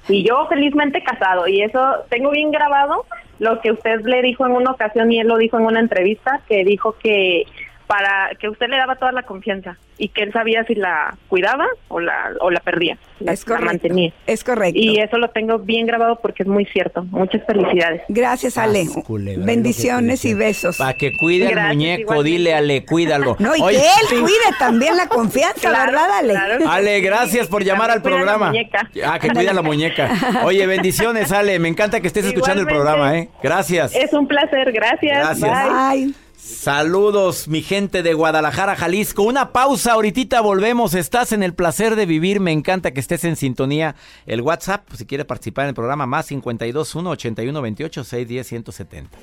Y 0.10 0.24
yo 0.24 0.48
felizmente 0.48 1.04
casado. 1.04 1.48
Y 1.48 1.62
eso 1.62 1.80
tengo 2.10 2.32
bien 2.32 2.52
grabado 2.52 3.06
lo 3.40 3.60
que 3.60 3.72
usted 3.72 4.02
le 4.02 4.22
dijo 4.22 4.46
en 4.46 4.54
una 4.54 4.72
ocasión 4.72 5.12
y 5.12 5.20
él 5.20 5.28
lo 5.28 5.38
dijo 5.38 5.58
en 5.58 5.66
una 5.66 5.80
entrevista, 5.80 6.42
que 6.48 6.64
dijo 6.64 6.96
que 7.02 7.46
para 7.92 8.32
que 8.40 8.48
usted 8.48 8.70
le 8.70 8.78
daba 8.78 8.96
toda 8.96 9.12
la 9.12 9.24
confianza 9.24 9.76
y 9.98 10.08
que 10.08 10.24
él 10.24 10.32
sabía 10.32 10.64
si 10.64 10.76
la 10.76 11.18
cuidaba 11.28 11.68
o 11.90 12.00
la 12.00 12.32
o 12.40 12.50
la 12.50 12.62
perdía, 12.62 12.98
la, 13.20 13.34
es 13.34 13.46
la 13.46 13.60
mantenía. 13.60 14.14
Es 14.26 14.46
correcto. 14.46 14.80
Y 14.80 14.98
eso 15.00 15.18
lo 15.18 15.30
tengo 15.32 15.60
bien 15.60 15.86
grabado 15.86 16.20
porque 16.22 16.44
es 16.44 16.50
muy 16.50 16.64
cierto. 16.66 17.04
Muchas 17.04 17.46
felicidades. 17.46 18.02
Gracias, 18.08 18.58
Ale. 18.58 18.86
Culebra, 19.06 19.46
Bendiciones 19.46 20.24
y 20.24 20.34
besos. 20.34 20.78
Para 20.78 20.94
que 20.94 21.12
cuide 21.18 21.48
al 21.48 21.52
Gracias, 21.52 21.76
muñeco, 21.76 22.02
igualmente. 22.14 22.30
dile 22.32 22.54
Ale, 22.56 22.86
cuídalo. 22.86 23.36
No, 23.40 23.56
y 23.58 23.62
Oye, 23.62 23.78
que 23.78 24.16
él 24.16 24.22
cuide 24.22 24.58
también 24.58 24.96
la 24.96 25.08
confianza, 25.08 25.60
Claro, 25.70 25.92
¿verdad, 25.92 26.12
Ale? 26.20 26.34
claro. 26.34 26.70
Ale, 26.70 27.02
gracias 27.02 27.48
por 27.48 27.64
llamar 27.64 27.92
al 27.92 27.98
la 27.98 28.04
programa. 28.04 28.48
muñeca. 28.48 28.90
Ah, 29.06 29.20
que 29.20 29.28
cuida 29.30 29.52
la 29.52 29.62
muñeca. 29.62 30.10
Oye, 30.46 30.66
bendiciones, 30.66 31.32
Ale. 31.34 31.60
Me 31.60 31.68
encanta 31.68 32.00
que 32.00 32.08
estés 32.08 32.26
escuchando 32.26 32.62
el 32.62 32.68
programa, 32.68 33.18
¿eh? 33.18 33.30
Gracias. 33.44 33.94
Es 33.94 34.14
un 34.14 34.28
placer, 34.28 34.72
gracias. 34.72 35.18
Gracias. 35.18 35.92
Bye. 35.92 36.31
Saludos, 36.44 37.48
mi 37.48 37.62
gente 37.62 38.02
de 38.02 38.16
Guadalajara, 38.16 38.76
Jalisco. 38.76 39.22
Una 39.22 39.52
pausa, 39.52 39.94
ahorita 39.94 40.42
volvemos. 40.42 40.96
Estás 40.96 41.34
en 41.34 41.44
el 41.44 41.54
placer 41.54 41.96
de 41.96 42.08
vivir. 42.08 42.40
Me 42.40 42.52
encanta 42.52 42.92
que 42.92 43.00
estés 43.00 43.24
en 43.26 43.36
sintonía. 43.36 43.96
El 44.26 44.42
WhatsApp, 44.42 44.92
si 44.96 45.06
quieres 45.06 45.28
participar 45.28 45.66
en 45.66 45.70
el 45.70 45.76
programa, 45.76 46.08
más 46.08 46.26
521 46.26 47.12
81 47.12 47.62
28 47.62 48.04
610 48.04 48.48
170. 48.48 49.18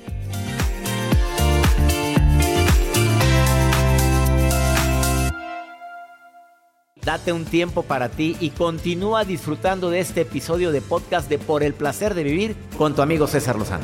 Date 7.03 7.33
un 7.33 7.43
tiempo 7.43 7.83
para 7.83 8.07
ti 8.07 8.37
y 8.39 8.51
continúa 8.51 9.25
disfrutando 9.25 9.89
de 9.89 9.99
este 9.99 10.21
episodio 10.21 10.71
de 10.71 10.79
podcast 10.79 11.29
de 11.29 11.37
Por 11.37 11.63
el 11.63 11.73
placer 11.73 12.13
de 12.13 12.23
vivir 12.23 12.55
con 12.77 12.95
tu 12.95 13.01
amigo 13.01 13.27
César 13.27 13.57
Lozano. 13.57 13.83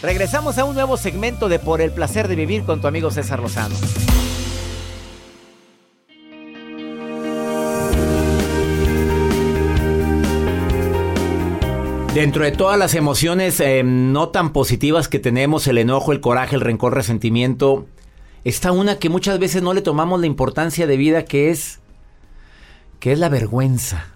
Regresamos 0.00 0.58
a 0.58 0.64
un 0.64 0.74
nuevo 0.74 0.96
segmento 0.96 1.48
de 1.48 1.58
Por 1.58 1.80
el 1.80 1.90
placer 1.90 2.28
de 2.28 2.36
vivir 2.36 2.62
con 2.62 2.80
tu 2.80 2.86
amigo 2.86 3.10
César 3.10 3.40
Lozano. 3.40 3.74
Dentro 12.14 12.44
de 12.44 12.52
todas 12.52 12.78
las 12.78 12.94
emociones 12.94 13.58
eh, 13.58 13.82
no 13.84 14.28
tan 14.28 14.52
positivas 14.52 15.08
que 15.08 15.18
tenemos, 15.18 15.66
el 15.66 15.78
enojo, 15.78 16.12
el 16.12 16.20
coraje, 16.20 16.54
el 16.54 16.60
rencor, 16.60 16.94
resentimiento, 16.94 17.86
está 18.44 18.70
una 18.70 19.00
que 19.00 19.08
muchas 19.08 19.40
veces 19.40 19.62
no 19.62 19.74
le 19.74 19.82
tomamos 19.82 20.20
la 20.20 20.26
importancia 20.26 20.86
de 20.86 20.96
vida 20.96 21.24
que 21.24 21.50
es 21.50 21.80
que 23.00 23.12
es 23.12 23.18
la 23.18 23.28
vergüenza. 23.28 24.12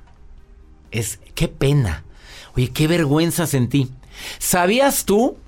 Es 0.93 1.19
qué 1.35 1.49
pena. 1.49 2.05
Oye, 2.57 2.71
qué 2.71 2.87
vergüenza 2.87 3.49
sentí. 3.49 3.91
¿Sabías 4.39 5.05
tú 5.05 5.39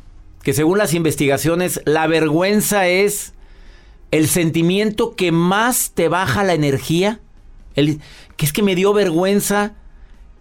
que 0.45 0.53
según 0.53 0.79
las 0.79 0.95
investigaciones 0.95 1.81
la 1.87 2.07
vergüenza 2.07 2.87
es 2.87 3.33
el 4.11 4.29
sentimiento 4.29 5.17
que 5.17 5.33
más 5.33 5.93
te 5.95 6.09
baja 6.09 6.45
la 6.45 6.55
energía? 6.55 7.21
El, 7.75 8.01
que 8.37 8.47
es 8.47 8.53
que 8.53 8.63
me 8.63 8.77
dio 8.77 8.93
vergüenza, 8.93 9.73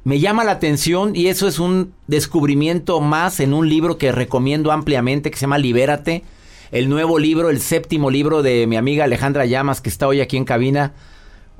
me 0.03 0.19
llama 0.19 0.43
la 0.43 0.51
atención 0.51 1.15
y 1.15 1.27
eso 1.27 1.47
es 1.47 1.57
un 1.57 1.93
descubrimiento 2.07 2.99
más 2.99 3.39
en 3.39 3.53
un 3.53 3.69
libro 3.69 3.97
que 3.97 4.11
recomiendo 4.11 4.71
ampliamente 4.71 5.31
que 5.31 5.37
se 5.37 5.41
llama 5.41 5.57
Libérate, 5.57 6.23
el 6.71 6.89
nuevo 6.89 7.17
libro, 7.17 7.49
el 7.49 7.61
séptimo 7.61 8.11
libro 8.11 8.43
de 8.43 8.67
mi 8.67 8.75
amiga 8.75 9.05
Alejandra 9.05 9.45
Llamas 9.45 9.79
que 9.79 9.89
está 9.89 10.07
hoy 10.07 10.19
aquí 10.19 10.35
en 10.37 10.45
cabina. 10.45 10.93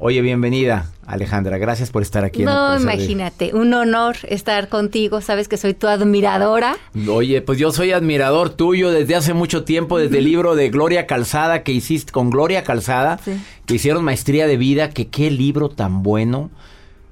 Oye, 0.06 0.22
bienvenida, 0.22 0.92
Alejandra. 1.06 1.58
Gracias 1.58 1.90
por 1.90 2.02
estar 2.02 2.26
aquí. 2.26 2.44
No, 2.44 2.78
imagínate, 2.78 3.54
un 3.54 3.74
honor 3.74 4.18
estar 4.24 4.68
contigo. 4.68 5.22
Sabes 5.22 5.48
que 5.48 5.56
soy 5.56 5.76
tu 5.76 5.88
admiradora. 5.88 6.76
Oye, 7.08 7.42
pues 7.42 7.58
yo 7.58 7.72
soy 7.72 7.94
admirador 7.94 8.50
tuyo 8.50 8.92
desde 8.92 9.16
hace 9.16 9.34
mucho 9.34 9.64
tiempo, 9.64 9.98
desde 9.98 10.18
el 10.18 10.26
libro 10.26 10.56
de 10.56 10.70
Gloria 10.70 11.08
Calzada 11.08 11.64
que 11.64 11.72
hiciste 11.72 12.12
con 12.12 12.32
Gloria 12.32 12.66
Calzada, 12.66 13.18
que 13.66 13.76
hicieron 13.76 14.04
maestría 14.04 14.46
de 14.46 14.58
vida. 14.58 14.90
Que 14.90 15.08
qué 15.08 15.32
libro 15.32 15.70
tan 15.70 16.04
bueno. 16.04 16.52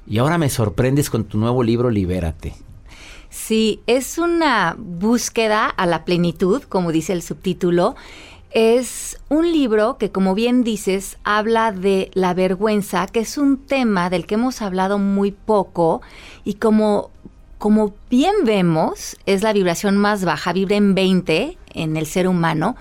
Y 0.05 0.17
ahora 0.17 0.38
me 0.38 0.50
sorprendes 0.50 1.10
con 1.10 1.24
tu 1.24 1.38
nuevo 1.38 1.63
libro, 1.63 1.89
Libérate. 1.91 2.55
Sí, 3.29 3.79
es 3.88 4.17
una 4.17 4.75
búsqueda 4.77 5.65
a 5.67 5.86
la 5.86 6.03
plenitud, 6.03 6.62
como 6.63 6.91
dice 6.91 7.13
el 7.13 7.21
subtítulo. 7.21 7.95
Es 8.51 9.17
un 9.29 9.50
libro 9.50 9.98
que, 9.98 10.12
como 10.12 10.36
bien 10.36 10.65
dices, 10.65 11.17
habla 11.24 11.72
de 11.72 12.12
la 12.13 12.34
vergüenza, 12.34 13.08
que 13.08 13.22
es 13.22 13.38
un 13.38 13.58
tema 13.58 14.10
del 14.10 14.25
que 14.25 14.36
hemos 14.36 14.62
hablado 14.62 15.00
muy 15.00 15.31
poco 15.31 16.01
y 16.43 16.55
como, 16.55 17.12
como 17.58 17.93
bien 18.10 18.36
vemos, 18.43 19.15
es 19.25 19.41
la 19.41 19.53
vibración 19.53 19.96
más 19.96 20.25
baja, 20.25 20.51
vibra 20.51 20.75
en 20.75 20.96
20 20.96 21.58
en 21.74 21.96
el 21.96 22.05
ser 22.05 22.27
humano, 22.27 22.75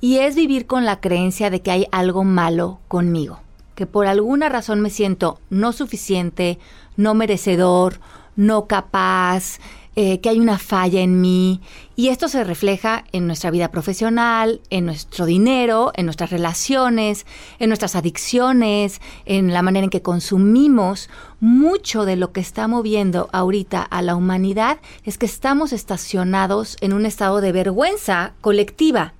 y 0.00 0.18
es 0.18 0.34
vivir 0.34 0.66
con 0.66 0.84
la 0.84 1.00
creencia 1.00 1.48
de 1.48 1.62
que 1.62 1.70
hay 1.70 1.86
algo 1.92 2.24
malo 2.24 2.80
conmigo, 2.88 3.38
que 3.76 3.86
por 3.86 4.08
alguna 4.08 4.48
razón 4.48 4.80
me 4.80 4.90
siento 4.90 5.38
no 5.48 5.70
suficiente, 5.70 6.58
no 6.96 7.14
merecedor, 7.14 8.00
no 8.34 8.66
capaz, 8.66 9.60
eh, 9.96 10.20
que 10.20 10.28
hay 10.28 10.40
una 10.40 10.58
falla 10.58 11.00
en 11.00 11.20
mí 11.20 11.60
y 11.96 12.08
esto 12.08 12.28
se 12.28 12.42
refleja 12.42 13.04
en 13.12 13.26
nuestra 13.26 13.52
vida 13.52 13.70
profesional, 13.70 14.60
en 14.70 14.86
nuestro 14.86 15.26
dinero, 15.26 15.92
en 15.94 16.06
nuestras 16.06 16.30
relaciones, 16.30 17.26
en 17.60 17.68
nuestras 17.68 17.94
adicciones, 17.94 19.00
en 19.24 19.52
la 19.52 19.62
manera 19.62 19.84
en 19.84 19.90
que 19.90 20.02
consumimos. 20.02 21.08
Mucho 21.38 22.04
de 22.04 22.16
lo 22.16 22.32
que 22.32 22.40
está 22.40 22.66
moviendo 22.66 23.28
ahorita 23.32 23.82
a 23.82 24.02
la 24.02 24.16
humanidad 24.16 24.78
es 25.04 25.18
que 25.18 25.26
estamos 25.26 25.72
estacionados 25.72 26.76
en 26.80 26.92
un 26.92 27.06
estado 27.06 27.40
de 27.40 27.52
vergüenza 27.52 28.32
colectiva. 28.40 29.12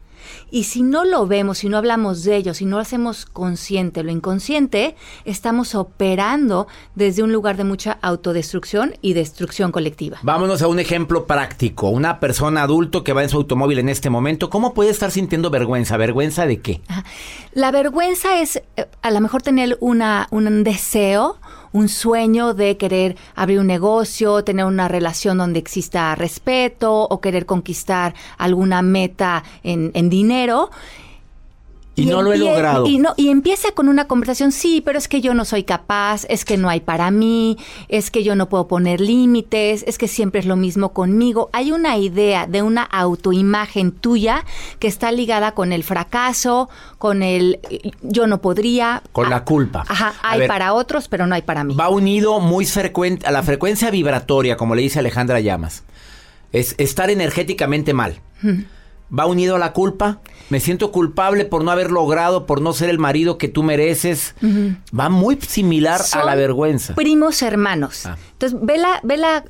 Y 0.51 0.65
si 0.65 0.83
no 0.83 1.05
lo 1.05 1.27
vemos, 1.27 1.59
si 1.59 1.69
no 1.69 1.79
hablamos 1.79 2.25
de 2.25 2.37
ello, 2.37 2.55
si 2.55 2.65
no 2.65 2.77
lo 2.77 2.83
hacemos 2.83 3.27
consciente, 3.27 4.03
lo 4.03 4.11
inconsciente, 4.11 4.97
estamos 5.25 5.75
operando 5.75 6.67
desde 6.95 7.23
un 7.23 7.33
lugar 7.33 7.57
de 7.57 7.65
mucha 7.65 7.99
autodestrucción 8.03 8.95
y 9.01 9.13
destrucción 9.15 9.73
colectiva. 9.73 10.19
Vámonos 10.23 10.63
a 10.63 10.69
un 10.69 10.79
ejemplo 10.79 11.27
práctico. 11.27 11.89
Una 11.89 12.21
persona 12.21 12.63
adulto 12.63 13.05
que 13.05 13.13
va 13.13 13.23
en 13.23 13.29
su 13.29 13.37
automóvil 13.37 13.79
en 13.79 13.89
este 13.89 14.11
momento, 14.11 14.51
¿cómo 14.51 14.75
puede 14.75 14.91
estar 14.91 15.11
sintiendo 15.11 15.51
vergüenza? 15.51 15.97
¿Vergüenza 15.97 16.47
de 16.47 16.61
qué? 16.61 16.81
La 17.53 17.71
vergüenza 17.71 18.41
es 18.41 18.63
eh, 18.77 18.87
a 19.03 19.11
lo 19.11 19.21
mejor 19.21 19.43
tener 19.43 19.77
una, 19.81 20.29
un 20.31 20.65
deseo, 20.65 21.39
un 21.75 21.89
sueño 21.89 22.55
de 22.55 22.77
querer 22.77 23.17
abrir 23.35 23.59
un 23.59 23.67
negocio, 23.67 24.45
tener 24.45 24.65
una 24.65 24.87
relación 24.87 25.39
donde 25.39 25.59
exista 25.59 26.15
respeto 26.15 27.03
o 27.03 27.21
querer 27.21 27.47
conquistar 27.47 28.15
alguna 28.39 28.81
meta 28.81 29.43
en, 29.65 30.09
dinero. 30.09 30.71
Y, 31.97 32.07
no 32.07 32.23
lo 32.23 32.33
he 32.33 32.39
logrado. 32.39 32.87
Y, 32.87 32.99
no, 32.99 33.15
y 33.17 33.29
empieza 33.29 33.71
con 33.73 33.89
una 33.89 34.07
conversación, 34.07 34.51
sí, 34.51 34.83
pero 34.85 34.99
es 34.99 35.07
que 35.07 35.21
yo 35.21 35.33
no 35.33 35.45
soy 35.45 35.63
capaz, 35.63 36.25
es 36.29 36.45
que 36.45 36.57
no 36.57 36.69
hay 36.69 36.81
para 36.81 37.11
mí, 37.13 37.57
es 37.89 38.11
que 38.11 38.25
yo 38.25 38.35
no 38.35 38.49
puedo 38.49 38.67
poner 38.67 39.01
límites, 39.01 39.85
es 39.87 39.97
que 39.97 40.09
siempre 40.09 40.41
es 40.41 40.47
lo 40.47 40.57
mismo 40.57 40.93
conmigo. 40.93 41.51
Hay 41.53 41.71
una 41.71 41.97
idea 41.97 42.47
de 42.49 42.63
una 42.63 42.83
autoimagen 42.83 43.93
tuya 43.93 44.45
que 44.81 44.89
está 44.89 45.13
ligada 45.13 45.53
con 45.53 45.73
el 45.73 45.85
fracaso, 45.85 46.69
con 46.99 47.23
el 47.23 47.61
yo 48.03 48.27
no 48.27 48.41
podría. 48.41 49.03
Con 49.13 49.31
la 49.31 49.45
culpa. 49.45 49.85
Ajá, 49.87 50.15
hay 50.23 50.49
para 50.49 50.75
otros, 50.75 51.07
pero 51.07 51.27
no 51.29 51.35
hay 51.37 51.43
para 51.43 51.63
mí. 51.63 51.75
Va 51.75 51.89
unido 51.89 52.41
muy 52.41 52.67
frecuente 52.67 53.27
a 53.27 53.31
la 53.31 53.43
frecuencia 53.45 53.91
vibratoria, 53.91 54.57
como 54.57 54.75
le 54.75 54.83
dice 54.83 54.99
Alejandra 54.99 55.39
Llamas. 55.39 55.85
Es 56.53 56.75
estar 56.79 57.11
energéticamente 57.11 57.95
mal 57.95 58.21
va 59.17 59.27
unido 59.27 59.57
a 59.57 59.59
la 59.59 59.73
culpa. 59.73 60.21
Me 60.51 60.61
siento 60.61 60.93
culpable 60.93 61.45
por 61.45 61.65
no 61.65 61.71
haber 61.71 61.91
logrado, 61.91 62.47
por 62.47 62.61
no 62.61 62.73
ser 62.73 62.91
el 62.91 62.99
marido 62.99 63.39
que 63.39 63.49
tú 63.49 63.63
mereces. 63.63 64.35
Va 64.99 65.09
muy 65.09 65.39
similar 65.41 66.01
a 66.13 66.25
la 66.25 66.35
vergüenza. 66.35 66.95
Primos 66.95 67.43
hermanos. 67.43 68.07
Ah. 68.07 68.17
Entonces, 68.33 68.59
ve, 68.63 68.79
la, 68.79 69.01
ve 69.03 69.17
la, 69.17 69.45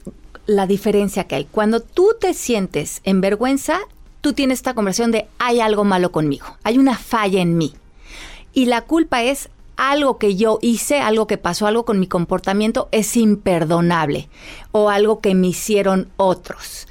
la 0.46 0.66
diferencia 0.66 1.24
que 1.24 1.35
hay. 1.35 1.44
Cuando 1.50 1.81
tú 1.81 2.11
te 2.20 2.35
sientes 2.35 3.00
en 3.05 3.20
vergüenza, 3.20 3.81
tú 4.20 4.33
tienes 4.33 4.59
esta 4.59 4.74
conversación 4.74 5.11
de 5.11 5.27
hay 5.38 5.61
algo 5.61 5.85
malo 5.85 6.12
conmigo, 6.12 6.46
hay 6.62 6.79
una 6.79 6.96
falla 6.96 7.40
en 7.40 7.59
mí. 7.59 7.74
Y 8.53 8.66
la 8.66 8.83
culpa 8.83 9.22
es 9.22 9.48
algo 9.76 10.18
que 10.18 10.37
yo 10.37 10.58
hice, 10.62 11.00
algo 11.00 11.26
que 11.26 11.38
pasó, 11.38 11.66
algo 11.66 11.84
con 11.84 12.00
mi 12.00 12.06
comportamiento 12.06 12.88
es 12.92 13.16
imperdonable 13.16 14.28
o 14.72 14.90
algo 14.90 15.20
que 15.20 15.34
me 15.34 15.48
hicieron 15.48 16.10
otros. 16.16 16.87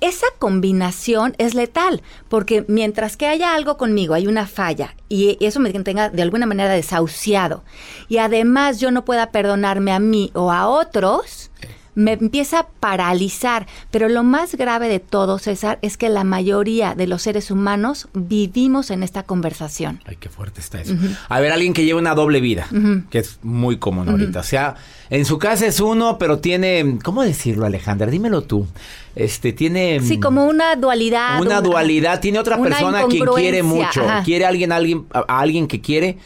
Esa 0.00 0.26
combinación 0.38 1.34
es 1.36 1.54
letal, 1.54 2.02
porque 2.30 2.64
mientras 2.66 3.18
que 3.18 3.26
haya 3.26 3.54
algo 3.54 3.76
conmigo, 3.76 4.14
hay 4.14 4.26
una 4.26 4.46
falla, 4.46 4.96
y 5.10 5.36
eso 5.44 5.60
me 5.60 5.70
tenga 5.70 6.08
de 6.08 6.22
alguna 6.22 6.46
manera 6.46 6.72
desahuciado, 6.72 7.62
y 8.08 8.16
además 8.16 8.80
yo 8.80 8.90
no 8.90 9.04
pueda 9.04 9.32
perdonarme 9.32 9.92
a 9.92 9.98
mí 9.98 10.30
o 10.32 10.50
a 10.50 10.66
otros, 10.66 11.50
me 11.96 12.12
empieza 12.12 12.60
a 12.60 12.66
paralizar. 12.68 13.66
Pero 13.90 14.08
lo 14.08 14.22
más 14.22 14.54
grave 14.54 14.88
de 14.88 15.00
todo, 15.00 15.38
César, 15.38 15.80
es 15.82 15.96
que 15.96 16.08
la 16.08 16.22
mayoría 16.22 16.94
de 16.94 17.08
los 17.08 17.22
seres 17.22 17.50
humanos 17.50 18.08
vivimos 18.14 18.90
en 18.92 19.02
esta 19.02 19.24
conversación. 19.24 20.00
Ay, 20.04 20.16
qué 20.20 20.28
fuerte 20.28 20.60
está 20.60 20.80
eso. 20.80 20.94
A 21.28 21.40
ver, 21.40 21.50
alguien 21.50 21.72
que 21.72 21.84
lleva 21.84 21.98
una 21.98 22.14
doble 22.14 22.40
vida, 22.40 22.68
que 23.10 23.18
es 23.18 23.40
muy 23.42 23.78
común 23.78 24.08
ahorita. 24.08 24.40
O 24.40 24.44
sea, 24.44 24.76
en 25.10 25.24
su 25.24 25.38
casa 25.38 25.66
es 25.66 25.80
uno, 25.80 26.18
pero 26.18 26.38
tiene, 26.38 26.98
¿cómo 27.02 27.22
decirlo, 27.22 27.66
Alejandra? 27.66 28.06
Dímelo 28.08 28.42
tú. 28.42 28.68
Este 29.14 29.54
tiene 29.54 30.00
Sí, 30.00 30.20
como 30.20 30.44
una 30.44 30.76
dualidad. 30.76 31.40
Una, 31.40 31.62
dualidad, 31.62 32.20
tiene 32.20 32.38
otra 32.38 32.60
persona 32.60 33.00
a 33.00 33.06
quien 33.06 33.24
quiere 33.24 33.62
mucho, 33.62 34.02
quiere 34.24 34.44
a 34.44 34.48
alguien, 34.48 34.70
alguien 34.70 35.06
a 35.12 35.40
alguien 35.40 35.66
que 35.66 35.80
quiere. 35.80 36.18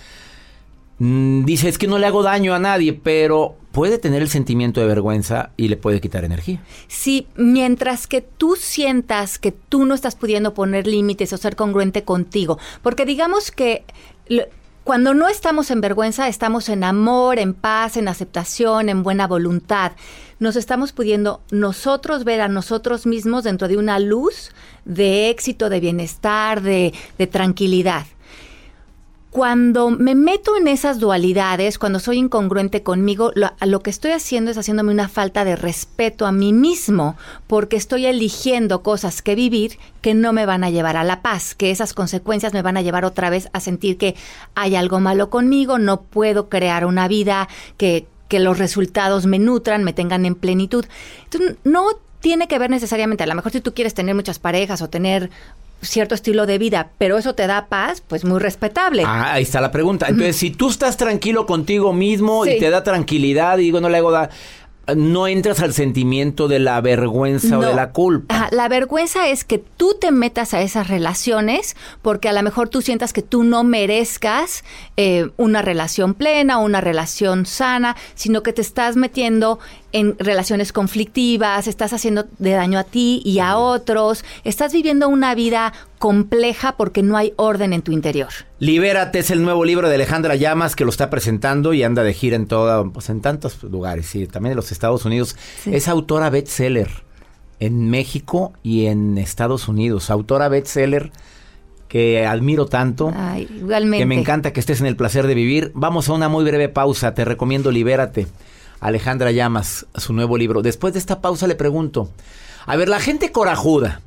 Mm, 0.99 1.45
dice, 1.45 1.69
es 1.69 1.79
que 1.79 1.87
no 1.87 1.99
le 1.99 2.07
hago 2.07 2.25
daño 2.25 2.53
a 2.53 2.59
nadie, 2.59 2.93
pero 2.93 3.60
puede 3.73 3.99
tener 3.99 4.23
el 4.23 4.29
sentimiento 4.29 4.81
de 4.81 4.87
vergüenza 4.87 5.51
y 5.57 5.69
le 5.69 5.77
puede 5.77 6.01
quitar 6.01 6.25
energía. 6.25 6.63
Sí, 6.89 7.27
mientras 7.37 8.07
que 8.07 8.21
tú 8.21 8.57
sientas 8.57 9.39
que 9.39 9.53
tú 9.53 9.85
no 9.85 9.95
estás 9.95 10.17
pudiendo 10.17 10.55
poner 10.55 10.87
límites 10.87 11.33
o 11.33 11.37
ser 11.37 11.57
congruente 11.57 12.05
contigo, 12.05 12.59
porque 12.83 13.07
digamos 13.07 13.51
que 13.51 13.85
cuando 14.85 15.15
no 15.15 15.29
estamos 15.29 15.71
en 15.71 15.81
vergüenza, 15.81 16.27
estamos 16.27 16.69
en 16.69 16.85
amor, 16.85 17.39
en 17.39 17.55
paz, 17.55 17.97
en 17.97 18.09
aceptación, 18.09 18.89
en 18.89 19.03
buena 19.03 19.27
voluntad. 19.27 19.93
Nos 20.39 20.57
estamos 20.57 20.93
pudiendo 20.93 21.43
nosotros 21.51 22.25
ver 22.25 22.41
a 22.41 22.49
nosotros 22.49 23.07
mismos 23.07 23.45
dentro 23.45 23.69
de 23.69 23.77
una 23.77 23.99
luz 23.99 24.51
de 24.85 25.29
éxito, 25.29 25.69
de 25.69 25.81
bienestar, 25.81 26.63
de, 26.63 26.95
de 27.19 27.27
tranquilidad 27.27 28.07
cuando 29.31 29.91
me 29.91 30.17
meto 30.17 30.57
en 30.57 30.67
esas 30.67 30.99
dualidades, 30.99 31.79
cuando 31.79 32.01
soy 32.01 32.19
incongruente 32.19 32.83
conmigo, 32.83 33.31
lo, 33.35 33.81
que 33.81 33.91
estoy 33.91 34.11
haciendo 34.11 34.51
es 34.51 34.59
haciéndome 34.59 34.93
una 34.93 35.09
falta 35.09 35.45
de 35.45 35.55
respeto 35.55 36.27
a 36.27 36.33
mí 36.33 36.53
mismo, 36.53 37.17
porque 37.47 37.77
estoy 37.77 38.07
eligiendo 38.07 38.83
cosas 38.83 39.23
que 39.23 39.37
vivir 39.37 39.79
que 40.03 40.15
no 40.15 40.33
me 40.33 40.47
van 40.47 40.65
a 40.65 40.71
llevar 40.71 40.97
a 40.97 41.05
la 41.05 41.23
paz, 41.23 41.55
que 41.55 41.71
esas 41.71 41.95
consecuencias 41.95 42.53
me 42.53 42.63
van 42.63 42.77
a 42.77 42.83
llevar 42.83 43.05
otra 43.05 43.31
vez 43.31 43.49
a 43.53 43.61
sentir 43.61 43.99
que 43.99 44.17
hay 44.57 44.75
algo 44.75 44.99
malo 44.99 45.31
conmigo, 45.31 45.79
no 45.79 46.03
puedo 46.03 46.49
crear 46.49 46.85
una 46.85 47.07
vida 47.07 47.49
que, 47.77 48.09
que 48.27 48.41
los 48.41 48.59
resultados 48.59 49.27
me 49.27 49.39
nutran, 49.39 49.85
me 49.85 49.93
tengan 49.93 50.27
en 50.27 50.35
plenitud. 50.35 50.87
Entonces, 51.25 51.57
no 51.63 51.87
tiene 52.21 52.49
que 52.49 52.59
ver 52.59 52.71
necesariamente, 52.71 53.25
a 53.25 53.27
lo 53.27 53.35
mejor 53.35 53.53
si 53.53 53.61
tú 53.61 53.75
quieres 53.75 53.95
tener 53.95 54.15
muchas 54.15 54.39
parejas 54.39 54.83
o 54.83 54.91
tener 54.91 55.31
cierto 55.83 56.15
estilo 56.15 56.47
de 56.47 56.59
vida, 56.59 56.91
pero 56.99 57.19
eso 57.19 57.35
te 57.35 57.47
da 57.47 57.67
paz, 57.67 58.03
pues 58.07 58.25
muy 58.25 58.39
respetable. 58.39 59.03
Ah, 59.07 59.35
ahí 59.35 59.43
está 59.43 59.61
la 59.61 59.71
pregunta. 59.71 60.07
Entonces, 60.09 60.37
si 60.37 60.51
tú 60.51 60.69
estás 60.69 60.97
tranquilo 60.97 61.47
contigo 61.47 61.93
mismo 61.93 62.47
y 62.47 62.59
te 62.59 62.71
da 62.71 62.83
tranquilidad, 62.83 63.59
y 63.59 63.63
digo, 63.63 63.81
no 63.81 63.89
le 63.89 63.99
hago 63.99 64.11
da 64.11 64.31
no 64.97 65.27
entras 65.27 65.61
al 65.61 65.73
sentimiento 65.73 66.49
de 66.49 66.59
la 66.59 66.81
vergüenza 66.81 67.59
o 67.59 67.63
de 67.63 67.75
la 67.75 67.93
culpa. 67.93 68.35
Ajá, 68.35 68.49
la 68.51 68.69
vergüenza 68.69 69.29
es 69.29 69.45
que 69.45 69.59
tú 69.59 69.97
te 70.01 70.11
metas 70.11 70.55
a 70.55 70.63
esas 70.63 70.89
relaciones 70.89 71.77
porque 72.03 72.29
a 72.29 72.33
lo 72.33 72.43
mejor 72.43 72.69
tú 72.69 72.83
sientas 72.83 73.13
que 73.13 73.23
tú 73.23 73.45
no 73.45 73.65
merezcas 73.65 74.65
eh, 74.97 75.31
una 75.37 75.63
relación 75.63 76.15
plena, 76.15 76.59
una 76.59 76.81
relación 76.81 77.47
sana, 77.47 77.97
sino 78.15 78.43
que 78.43 78.53
te 78.53 78.63
estás 78.63 78.97
metiendo 78.97 79.59
en 79.93 80.17
relaciones 80.19 80.73
conflictivas, 80.73 81.67
estás 81.67 81.93
haciendo 81.93 82.27
de 82.39 82.53
daño 82.53 82.79
a 82.79 82.85
ti 82.85 83.23
y 83.25 83.41
a 83.41 83.57
otros, 83.57 84.25
estás 84.45 84.73
viviendo 84.73 85.09
una 85.09 85.35
vida 85.35 85.73
compleja 85.99 86.77
porque 86.77 87.03
no 87.03 87.17
hay 87.17 87.33
orden 87.37 87.73
en 87.73 87.83
tu 87.83 87.93
interior. 87.93 88.29
Libérate 88.59 89.19
es 89.19 89.31
el 89.31 89.43
nuevo 89.43 89.65
libro 89.65 89.89
de 89.89 89.95
Alejandra 89.97 90.37
Llamas 90.37 90.77
que 90.77 90.85
lo 90.85 90.91
está 90.91 91.11
presentando 91.11 91.75
y 91.75 91.83
anda 91.83 92.03
de 92.03 92.15
gira 92.15 92.37
en 92.37 92.47
toda, 92.47 92.85
pues 92.85 93.11
en 93.11 93.21
tantos 93.21 93.63
lugares 93.63 94.15
y 94.15 94.27
también 94.27 94.53
en 94.53 94.57
los 94.57 94.73
Estados 94.73 95.05
Unidos. 95.05 95.37
Es 95.67 95.89
autora 95.89 96.31
bestseller 96.31 96.89
en 97.59 97.91
México 97.91 98.53
y 98.63 98.87
en 98.87 99.19
Estados 99.19 99.69
Unidos. 99.69 100.11
Autora 100.11 100.49
bestseller 100.49 101.13
que 101.91 102.25
admiro 102.25 102.67
tanto. 102.67 103.13
igualmente. 103.37 103.99
Que 103.99 104.07
me 104.07 104.19
encanta 104.19 104.53
que 104.53 104.61
estés 104.61 104.81
en 104.81 104.87
el 104.87 104.97
placer 104.97 105.27
de 105.27 105.35
vivir. 105.35 105.73
Vamos 105.75 106.09
a 106.09 106.13
una 106.13 106.29
muy 106.29 106.45
breve 106.45 106.69
pausa. 106.69 107.15
Te 107.15 107.25
recomiendo 107.25 107.71
Libérate. 107.71 108.29
Alejandra 108.81 109.31
Llamas, 109.31 109.87
su 109.95 110.13
nuevo 110.13 110.37
libro. 110.37 110.63
Después 110.63 110.93
de 110.95 110.99
esta 110.99 111.21
pausa 111.21 111.47
le 111.47 111.55
pregunto, 111.55 112.11
a 112.67 112.77
ver, 112.77 112.89
la 112.89 113.01
gente 113.01 113.31
corajuda 113.33 114.01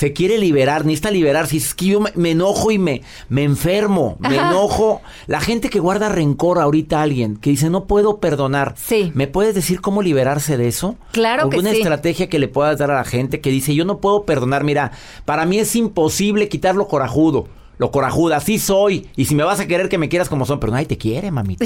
se 0.00 0.14
quiere 0.14 0.38
liberar, 0.38 0.86
necesita 0.86 1.10
liberar. 1.10 1.46
Si 1.46 1.58
es 1.58 1.74
que 1.74 1.84
yo 1.84 2.00
me, 2.00 2.30
enojo 2.30 2.70
y 2.70 2.78
me, 2.78 3.02
me 3.28 3.44
enfermo, 3.44 4.16
me 4.18 4.36
enojo. 4.36 5.02
La 5.26 5.42
gente 5.42 5.68
que 5.68 5.78
guarda 5.78 6.08
rencor 6.08 6.58
ahorita 6.58 7.00
a 7.00 7.02
alguien, 7.02 7.36
que 7.36 7.50
dice 7.50 7.68
no 7.68 7.84
puedo 7.84 8.18
perdonar. 8.18 8.74
Sí. 8.78 9.12
¿Me 9.14 9.26
puedes 9.26 9.54
decir 9.54 9.82
cómo 9.82 10.00
liberarse 10.00 10.56
de 10.56 10.68
eso? 10.68 10.96
Claro 11.12 11.50
que 11.50 11.56
¿Alguna 11.56 11.72
estrategia 11.72 12.30
que 12.30 12.38
le 12.38 12.48
puedas 12.48 12.78
dar 12.78 12.90
a 12.90 12.94
la 12.94 13.04
gente 13.04 13.42
que 13.42 13.50
dice 13.50 13.74
yo 13.74 13.84
no 13.84 13.98
puedo 13.98 14.24
perdonar? 14.24 14.64
Mira, 14.64 14.92
para 15.26 15.44
mí 15.44 15.58
es 15.58 15.76
imposible 15.76 16.48
quitarlo 16.48 16.88
corajudo 16.88 17.48
lo 17.80 17.90
corajuda, 17.90 18.36
así 18.36 18.58
soy. 18.58 19.08
Y 19.16 19.24
si 19.24 19.34
me 19.34 19.42
vas 19.42 19.58
a 19.58 19.66
querer, 19.66 19.88
que 19.88 19.96
me 19.96 20.10
quieras 20.10 20.28
como 20.28 20.44
son. 20.44 20.60
Pero 20.60 20.70
nadie 20.72 20.84
te 20.84 20.98
quiere, 20.98 21.30
mamita. 21.30 21.64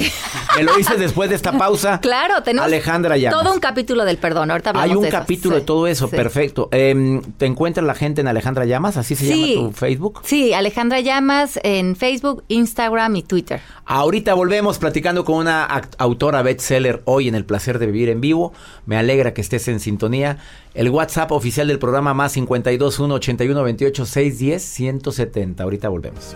me 0.55 0.63
lo 0.63 0.73
dices 0.77 0.97
después 0.97 1.29
de 1.29 1.35
esta 1.35 1.51
pausa. 1.51 1.99
Claro, 2.05 2.41
tenemos 2.41 2.65
Alejandra 2.67 3.17
Llamas. 3.17 3.41
todo 3.43 3.53
un 3.53 3.59
capítulo 3.59 4.05
del 4.05 4.17
perdón. 4.17 4.49
Ahorita 4.49 4.69
hablamos 4.69 4.89
Hay 4.89 4.95
un 4.95 5.01
de 5.03 5.09
eso. 5.09 5.17
capítulo 5.17 5.55
Sí, 5.55 5.59
de 5.59 5.65
todo 5.65 5.87
eso, 5.87 6.07
sí. 6.07 6.15
perfecto. 6.15 6.69
Em, 6.71 7.21
¿Te 7.37 7.45
encuentras 7.45 7.85
la 7.85 7.95
gente 7.95 8.21
en 8.21 8.27
Alejandra 8.29 8.63
Llamas? 8.65 8.95
¿Así 8.95 9.15
se 9.15 9.25
Sí. 9.25 9.55
llama 9.55 9.67
tu 9.69 9.73
Facebook? 9.75 10.21
Sí, 10.23 10.53
Alejandra 10.53 11.01
Llamas 11.01 11.59
en 11.63 11.95
Facebook, 11.97 12.45
Instagram 12.47 13.15
y 13.17 13.23
Twitter. 13.23 13.59
Ahorita 13.87 14.33
volvemos 14.33 14.79
platicando 14.79 15.23
con 15.23 15.35
una 15.35 15.63
autora 15.63 16.41
bestseller 16.41 17.03
hoy 17.05 17.27
en 17.27 17.35
El 17.35 17.45
Placer 17.45 17.77
de 17.77 17.85
Vivir 17.85 18.09
en 18.09 18.19
Vivo. 18.19 18.51
Me 18.87 18.97
alegra 18.97 19.35
que 19.35 19.41
estés 19.41 19.67
en 19.67 19.79
sintonía. 19.79 20.39
El 20.73 20.89
WhatsApp 20.89 21.31
oficial 21.31 21.67
del 21.67 21.77
programa 21.77 22.15
más 22.15 22.33
521 22.33 23.13
81 23.13 23.63
28 23.63 24.05
610 24.07 24.63
170. 24.63 25.63
Ahorita 25.63 25.89
volvemos. 25.89 26.35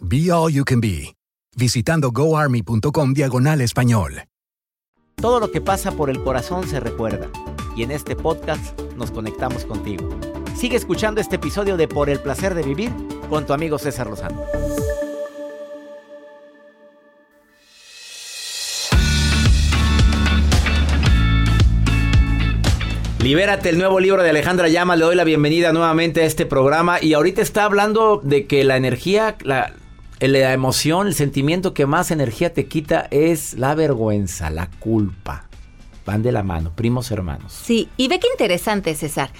Be 0.00 0.30
All 0.32 0.52
You 0.52 0.64
Can 0.64 0.80
Be, 0.80 1.14
visitando 1.56 2.10
goarmy.com 2.10 3.14
diagonal 3.14 3.60
español. 3.60 4.24
Todo 5.16 5.38
lo 5.38 5.50
que 5.50 5.60
pasa 5.60 5.92
por 5.92 6.10
el 6.10 6.22
corazón 6.22 6.66
se 6.66 6.80
recuerda. 6.80 7.30
Y 7.76 7.84
en 7.84 7.90
este 7.90 8.16
podcast 8.16 8.78
nos 8.96 9.10
conectamos 9.10 9.64
contigo. 9.64 10.08
Sigue 10.56 10.76
escuchando 10.76 11.20
este 11.20 11.36
episodio 11.36 11.76
de 11.76 11.88
Por 11.88 12.10
el 12.10 12.20
placer 12.20 12.54
de 12.54 12.62
vivir 12.62 12.90
con 13.30 13.46
tu 13.46 13.52
amigo 13.52 13.78
César 13.78 14.08
Lozano. 14.08 14.42
Libérate, 23.22 23.68
el 23.68 23.78
nuevo 23.78 24.00
libro 24.00 24.24
de 24.24 24.30
Alejandra 24.30 24.68
Llama. 24.68 24.96
Le 24.96 25.04
doy 25.04 25.14
la 25.14 25.22
bienvenida 25.22 25.72
nuevamente 25.72 26.22
a 26.22 26.24
este 26.24 26.44
programa. 26.44 27.00
Y 27.00 27.14
ahorita 27.14 27.40
está 27.40 27.64
hablando 27.64 28.20
de 28.24 28.46
que 28.46 28.64
la 28.64 28.76
energía, 28.76 29.36
la, 29.44 29.72
la 30.28 30.52
emoción, 30.52 31.06
el 31.06 31.14
sentimiento 31.14 31.74
que 31.74 31.86
más 31.86 32.10
energía 32.10 32.52
te 32.52 32.66
quita 32.66 33.08
es 33.10 33.54
la 33.54 33.74
vergüenza, 33.74 34.50
la 34.50 34.68
culpa. 34.78 35.46
Van 36.06 36.22
de 36.22 36.32
la 36.32 36.42
mano, 36.42 36.72
primos 36.74 37.10
hermanos. 37.10 37.52
Sí, 37.52 37.88
y 37.96 38.08
ve 38.08 38.18
qué 38.18 38.28
interesante, 38.32 38.94
César. 38.94 39.30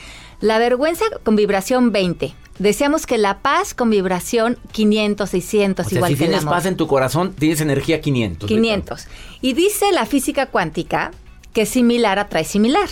La 0.41 0.59
vergüenza 0.59 1.05
con 1.23 1.37
vibración 1.37 1.93
20. 1.93 2.35
Deseamos 2.59 3.07
que 3.07 3.19
la 3.19 3.39
paz 3.39 3.75
con 3.75 3.91
vibración 3.91 4.59
500, 4.73 5.31
600, 5.31 5.87
O 5.87 5.89
sea, 5.89 5.97
igual 5.99 6.11
si 6.11 6.17
que 6.17 6.25
el 6.25 6.29
tienes 6.31 6.43
amor. 6.43 6.55
paz 6.55 6.67
en 6.67 6.77
tu 6.77 6.87
corazón, 6.87 7.33
tienes 7.33 7.61
energía 7.61 8.01
500. 8.01 8.49
500. 8.49 9.07
Y 9.41 9.55
dice 9.55 9.91
la 9.93 10.07
física 10.07 10.47
cuántica 10.47 11.13
que 11.53 11.67
similar 11.67 12.19
atrae 12.19 12.45
similar. 12.45 12.89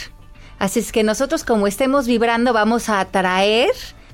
Así 0.58 0.80
es 0.80 0.92
que 0.92 1.02
nosotros 1.02 1.44
como 1.44 1.66
estemos 1.66 2.06
vibrando 2.06 2.52
vamos 2.52 2.88
a 2.88 3.00
atraer 3.00 3.70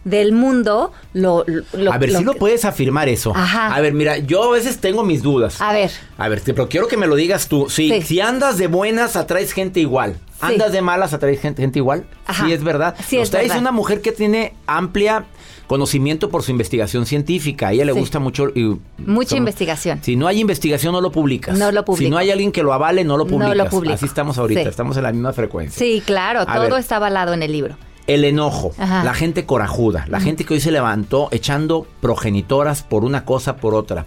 del 0.06 0.30
mundo 0.32 0.92
lo... 1.14 1.44
lo- 1.72 1.92
a 1.92 1.98
ver, 1.98 2.12
lo 2.12 2.18
si 2.20 2.24
lo 2.24 2.34
puedes 2.34 2.64
afirmar 2.64 3.08
eso. 3.08 3.32
Ajá. 3.34 3.74
A 3.74 3.80
ver, 3.80 3.92
mira, 3.92 4.18
yo 4.18 4.44
a 4.44 4.52
veces 4.52 4.78
tengo 4.78 5.02
mis 5.02 5.20
dudas. 5.20 5.60
A 5.60 5.72
ver, 5.72 5.90
A 6.16 6.28
ver, 6.28 6.40
pero 6.44 6.68
quiero 6.68 6.86
que 6.86 6.96
me 6.96 7.08
lo 7.08 7.16
digas 7.16 7.48
tú. 7.48 7.68
Sí, 7.68 7.90
Sí. 7.90 8.02
si 8.02 8.20
andas 8.20 8.56
de 8.56 8.68
buenas, 8.68 9.16
atraes 9.16 9.52
gente 9.52 9.80
igual. 9.80 10.16
Andas 10.40 10.70
de 10.70 10.80
malas, 10.80 11.12
atraes 11.12 11.40
gente, 11.40 11.62
gente 11.62 11.78
igual. 11.80 12.06
Ajá. 12.26 12.46
Sí, 12.46 12.52
es 12.52 12.62
verdad. 12.62 12.94
Sí, 13.06 13.18
es 13.18 13.30
verdad. 13.32 13.58
una 13.58 13.72
mujer 13.72 14.00
que 14.00 14.12
tiene 14.12 14.54
amplia 14.66 15.24
conocimiento 15.66 16.28
por 16.28 16.42
su 16.44 16.52
investigación 16.52 17.06
científica. 17.06 17.68
A 17.68 17.72
ella 17.72 17.84
le 17.84 17.92
Sí. 17.94 17.98
gusta 17.98 18.18
mucho. 18.20 18.48
y- 18.54 18.78
mucha 18.98 19.36
investigación. 19.36 19.98
Si 20.02 20.14
no 20.14 20.28
hay 20.28 20.40
investigación, 20.40 20.92
no 20.92 21.00
lo 21.00 21.10
publicas. 21.10 21.58
No 21.58 21.72
lo 21.72 21.84
publico. 21.84 22.04
Si 22.04 22.10
no 22.10 22.18
hay 22.18 22.30
alguien 22.30 22.52
que 22.52 22.62
lo 22.62 22.72
avale, 22.72 23.02
no 23.02 23.16
lo 23.16 23.24
No 23.24 23.30
publicas. 23.30 23.56
lo 23.56 23.66
publico. 23.68 23.94
Así 23.94 24.06
estamos 24.06 24.38
ahorita, 24.38 24.62
Sí. 24.62 24.68
estamos 24.68 24.96
en 24.98 25.02
la 25.02 25.12
misma 25.12 25.32
frecuencia. 25.32 25.76
Sí, 25.76 26.02
claro, 26.06 26.40
A 26.42 26.46
todo 26.54 26.62
ver. 26.70 26.74
está 26.78 26.96
avalado 26.96 27.32
en 27.34 27.42
el 27.42 27.50
libro. 27.50 27.76
El 28.06 28.24
enojo, 28.24 28.72
Ajá. 28.78 29.02
la 29.04 29.14
gente 29.14 29.44
corajuda, 29.46 30.04
la 30.08 30.20
gente 30.20 30.44
que 30.44 30.54
hoy 30.54 30.60
se 30.60 30.70
levantó 30.70 31.28
echando 31.32 31.86
progenitoras 32.00 32.82
por 32.82 33.04
una 33.04 33.24
cosa 33.24 33.56
por 33.56 33.74
otra. 33.74 34.06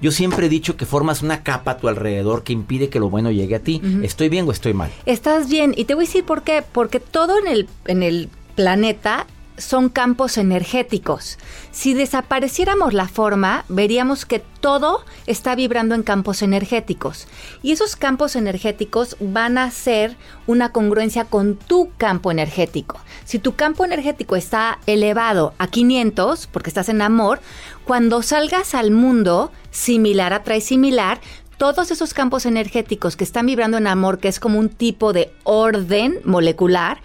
Yo 0.00 0.10
siempre 0.10 0.46
he 0.46 0.48
dicho 0.50 0.76
que 0.76 0.84
formas 0.84 1.22
una 1.22 1.42
capa 1.42 1.72
a 1.72 1.76
tu 1.78 1.88
alrededor 1.88 2.42
que 2.42 2.52
impide 2.52 2.88
que 2.90 3.00
lo 3.00 3.08
bueno 3.08 3.30
llegue 3.30 3.54
a 3.54 3.60
ti. 3.60 3.80
¿Estoy 4.02 4.28
bien 4.28 4.46
o 4.46 4.52
estoy 4.52 4.74
mal? 4.74 4.90
Estás 5.06 5.48
bien. 5.48 5.72
Y 5.76 5.84
te 5.86 5.94
voy 5.94 6.04
a 6.04 6.06
decir 6.06 6.24
por 6.24 6.42
qué. 6.42 6.62
Porque 6.70 7.00
todo 7.00 7.38
en 7.38 7.48
el, 7.48 7.68
en 7.86 8.02
el 8.02 8.28
planeta 8.56 9.26
son 9.58 9.88
campos 9.88 10.38
energéticos. 10.38 11.38
Si 11.70 11.94
desapareciéramos 11.94 12.94
la 12.94 13.08
forma, 13.08 13.64
veríamos 13.68 14.26
que 14.26 14.40
todo 14.60 15.04
está 15.26 15.54
vibrando 15.54 15.94
en 15.94 16.02
campos 16.02 16.42
energéticos. 16.42 17.26
Y 17.62 17.72
esos 17.72 17.96
campos 17.96 18.36
energéticos 18.36 19.16
van 19.20 19.58
a 19.58 19.70
ser 19.70 20.16
una 20.46 20.72
congruencia 20.72 21.24
con 21.24 21.56
tu 21.56 21.90
campo 21.96 22.30
energético. 22.30 22.98
Si 23.24 23.38
tu 23.38 23.54
campo 23.54 23.84
energético 23.84 24.36
está 24.36 24.78
elevado 24.86 25.54
a 25.58 25.68
500, 25.68 26.46
porque 26.48 26.70
estás 26.70 26.88
en 26.88 27.02
amor, 27.02 27.40
cuando 27.84 28.22
salgas 28.22 28.74
al 28.74 28.90
mundo, 28.90 29.52
similar 29.70 30.32
atrae 30.32 30.60
similar, 30.60 31.20
todos 31.56 31.90
esos 31.90 32.12
campos 32.12 32.44
energéticos 32.44 33.16
que 33.16 33.24
están 33.24 33.46
vibrando 33.46 33.78
en 33.78 33.86
amor, 33.86 34.18
que 34.18 34.28
es 34.28 34.40
como 34.40 34.58
un 34.58 34.68
tipo 34.68 35.12
de 35.12 35.32
orden 35.44 36.20
molecular, 36.24 37.00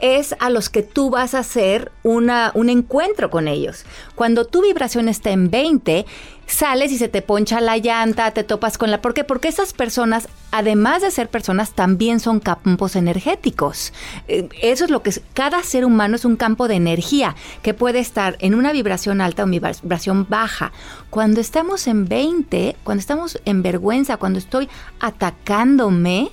es 0.00 0.34
a 0.38 0.50
los 0.50 0.68
que 0.68 0.82
tú 0.82 1.10
vas 1.10 1.34
a 1.34 1.40
hacer 1.40 1.90
una, 2.02 2.52
un 2.54 2.68
encuentro 2.68 3.30
con 3.30 3.48
ellos. 3.48 3.84
Cuando 4.14 4.44
tu 4.44 4.62
vibración 4.62 5.08
está 5.08 5.30
en 5.30 5.50
20, 5.50 6.06
sales 6.46 6.92
y 6.92 6.98
se 6.98 7.08
te 7.08 7.20
poncha 7.20 7.60
la 7.60 7.76
llanta, 7.76 8.30
te 8.30 8.44
topas 8.44 8.78
con 8.78 8.90
la... 8.90 9.00
¿Por 9.00 9.12
qué? 9.12 9.24
Porque 9.24 9.48
esas 9.48 9.72
personas, 9.72 10.28
además 10.50 11.02
de 11.02 11.10
ser 11.10 11.28
personas, 11.28 11.72
también 11.72 12.20
son 12.20 12.40
campos 12.40 12.96
energéticos. 12.96 13.92
Eh, 14.28 14.48
Eso 14.62 14.84
es 14.84 14.90
lo 14.90 15.02
que 15.02 15.10
es... 15.10 15.20
Cada 15.34 15.62
ser 15.62 15.84
humano 15.84 16.16
es 16.16 16.24
un 16.24 16.36
campo 16.36 16.68
de 16.68 16.76
energía 16.76 17.36
que 17.62 17.74
puede 17.74 17.98
estar 17.98 18.36
en 18.40 18.54
una 18.54 18.72
vibración 18.72 19.20
alta 19.20 19.44
o 19.44 19.46
vibración 19.46 20.26
baja. 20.28 20.72
Cuando 21.10 21.40
estamos 21.40 21.86
en 21.86 22.06
20, 22.08 22.76
cuando 22.84 23.00
estamos 23.00 23.40
en 23.44 23.62
vergüenza, 23.62 24.16
cuando 24.16 24.38
estoy 24.38 24.68
atacándome, 25.00 26.30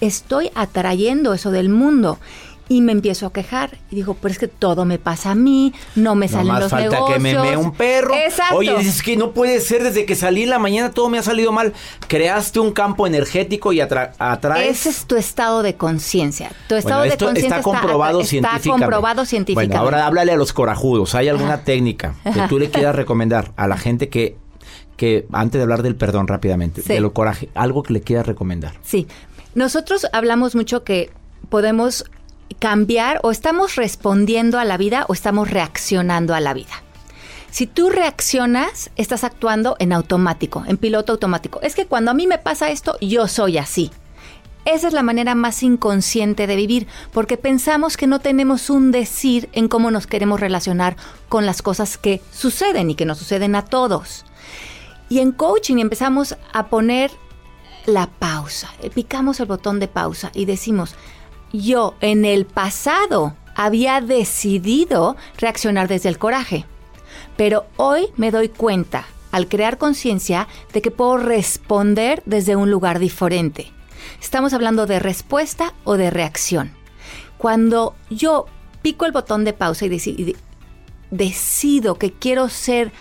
estoy 0.00 0.50
atrayendo 0.54 1.34
eso 1.34 1.50
del 1.50 1.68
mundo. 1.68 2.18
Y 2.70 2.82
me 2.82 2.92
empiezo 2.92 3.24
a 3.26 3.32
quejar. 3.32 3.78
Y 3.90 3.96
digo, 3.96 4.14
pero 4.20 4.30
es 4.30 4.38
que 4.38 4.46
todo 4.48 4.84
me 4.84 4.98
pasa 4.98 5.30
a 5.30 5.34
mí, 5.34 5.72
no 5.96 6.14
me 6.14 6.28
salen 6.28 6.48
Nomás 6.48 6.60
los 6.64 6.70
falta 6.70 6.90
negocios. 6.90 7.14
que 7.16 7.20
me 7.22 7.34
mee 7.38 7.56
un 7.56 7.72
perro. 7.72 8.14
Exacto. 8.14 8.56
Oye, 8.56 8.76
dices 8.76 9.02
que 9.02 9.16
no 9.16 9.32
puede 9.32 9.60
ser 9.60 9.82
desde 9.82 10.04
que 10.04 10.14
salí 10.14 10.42
en 10.42 10.50
la 10.50 10.58
mañana 10.58 10.90
todo 10.90 11.08
me 11.08 11.18
ha 11.18 11.22
salido 11.22 11.50
mal. 11.50 11.72
Creaste 12.08 12.60
un 12.60 12.72
campo 12.72 13.06
energético 13.06 13.72
y 13.72 13.78
atra- 13.80 14.12
atraes. 14.18 14.68
Ese 14.80 14.90
es 14.90 15.06
tu 15.06 15.16
estado 15.16 15.62
de 15.62 15.76
conciencia. 15.76 16.50
Tu 16.68 16.74
estado 16.74 17.00
Bueno, 17.00 17.12
de 17.12 17.18
conciencia 17.24 17.56
está 17.58 17.62
comprobado 17.62 18.20
está 18.20 18.30
científicamente. 18.30 18.84
comprobado 18.84 19.24
científicamente. 19.24 19.74
Bueno, 19.76 19.84
ahora 19.84 20.06
háblale 20.06 20.32
a 20.32 20.36
los 20.36 20.52
corajudos. 20.52 21.14
¿Hay 21.14 21.28
alguna 21.28 21.64
técnica 21.64 22.16
que 22.24 22.40
tú 22.50 22.58
le 22.58 22.68
quieras 22.70 22.94
recomendar 22.94 23.52
a 23.56 23.66
la 23.66 23.78
gente 23.78 24.10
que, 24.10 24.36
que 24.98 25.26
antes 25.32 25.58
de 25.58 25.62
hablar 25.62 25.82
del 25.82 25.96
perdón 25.96 26.28
rápidamente, 26.28 26.82
Sí. 26.82 26.92
de 26.92 27.00
lo 27.00 27.14
coraje, 27.14 27.48
algo 27.54 27.82
que 27.82 27.94
le 27.94 28.02
quieras 28.02 28.26
recomendar? 28.26 28.74
Sí. 28.82 29.06
Nosotros 29.54 30.06
hablamos 30.12 30.54
mucho 30.54 30.84
que 30.84 31.10
podemos 31.48 32.04
cambiar 32.58 33.20
o 33.22 33.30
estamos 33.30 33.76
respondiendo 33.76 34.58
a 34.58 34.64
la 34.64 34.76
vida 34.76 35.04
o 35.08 35.12
estamos 35.12 35.50
reaccionando 35.50 36.34
a 36.34 36.40
la 36.40 36.54
vida. 36.54 36.82
Si 37.50 37.66
tú 37.66 37.88
reaccionas, 37.88 38.90
estás 38.96 39.24
actuando 39.24 39.76
en 39.78 39.92
automático, 39.92 40.64
en 40.66 40.76
piloto 40.76 41.12
automático. 41.12 41.60
Es 41.62 41.74
que 41.74 41.86
cuando 41.86 42.10
a 42.10 42.14
mí 42.14 42.26
me 42.26 42.38
pasa 42.38 42.70
esto, 42.70 42.98
yo 43.00 43.26
soy 43.26 43.58
así. 43.58 43.90
Esa 44.64 44.88
es 44.88 44.92
la 44.92 45.02
manera 45.02 45.34
más 45.34 45.62
inconsciente 45.62 46.46
de 46.46 46.56
vivir, 46.56 46.86
porque 47.12 47.38
pensamos 47.38 47.96
que 47.96 48.06
no 48.06 48.18
tenemos 48.20 48.68
un 48.68 48.92
decir 48.92 49.48
en 49.52 49.66
cómo 49.68 49.90
nos 49.90 50.06
queremos 50.06 50.40
relacionar 50.40 50.96
con 51.30 51.46
las 51.46 51.62
cosas 51.62 51.96
que 51.96 52.20
suceden 52.32 52.90
y 52.90 52.94
que 52.94 53.06
nos 53.06 53.16
suceden 53.16 53.54
a 53.54 53.64
todos. 53.64 54.26
Y 55.08 55.20
en 55.20 55.32
coaching 55.32 55.78
empezamos 55.78 56.36
a 56.52 56.66
poner 56.66 57.10
la 57.86 58.08
pausa, 58.08 58.70
picamos 58.94 59.40
el 59.40 59.46
botón 59.46 59.80
de 59.80 59.88
pausa 59.88 60.30
y 60.34 60.44
decimos, 60.44 60.94
yo 61.52 61.94
en 62.00 62.24
el 62.24 62.44
pasado 62.46 63.34
había 63.54 64.00
decidido 64.00 65.16
reaccionar 65.38 65.88
desde 65.88 66.08
el 66.08 66.18
coraje, 66.18 66.64
pero 67.36 67.66
hoy 67.76 68.06
me 68.16 68.30
doy 68.30 68.48
cuenta, 68.48 69.06
al 69.32 69.48
crear 69.48 69.78
conciencia, 69.78 70.48
de 70.72 70.82
que 70.82 70.90
puedo 70.90 71.16
responder 71.18 72.22
desde 72.26 72.56
un 72.56 72.70
lugar 72.70 72.98
diferente. 72.98 73.72
Estamos 74.20 74.52
hablando 74.52 74.86
de 74.86 74.98
respuesta 75.00 75.74
o 75.84 75.96
de 75.96 76.10
reacción. 76.10 76.72
Cuando 77.36 77.94
yo 78.10 78.46
pico 78.82 79.06
el 79.06 79.12
botón 79.12 79.44
de 79.44 79.52
pausa 79.52 79.86
y, 79.86 79.88
deci- 79.90 80.14
y 80.16 80.24
de- 80.24 80.36
decido 81.10 81.96
que 81.96 82.12
quiero 82.12 82.48
ser 82.48 82.92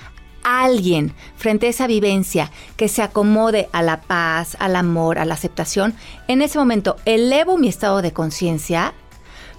alguien 0.48 1.14
frente 1.36 1.68
a 1.68 1.70
esa 1.70 1.88
vivencia 1.88 2.52
que 2.78 2.88
se 2.88 3.02
acomode 3.02 3.68
a 3.74 3.82
la 3.82 4.00
paz, 4.00 4.56
al 4.60 4.78
amor, 4.78 5.20
a 5.20 5.26
la 5.26 5.34
aceptación, 5.34 5.94
en 6.30 6.42
ese 6.42 6.58
momento 6.58 6.96
elevo 7.04 7.58
mi 7.58 7.68
estado 7.68 8.02
de 8.02 8.14
conciencia, 8.14 8.94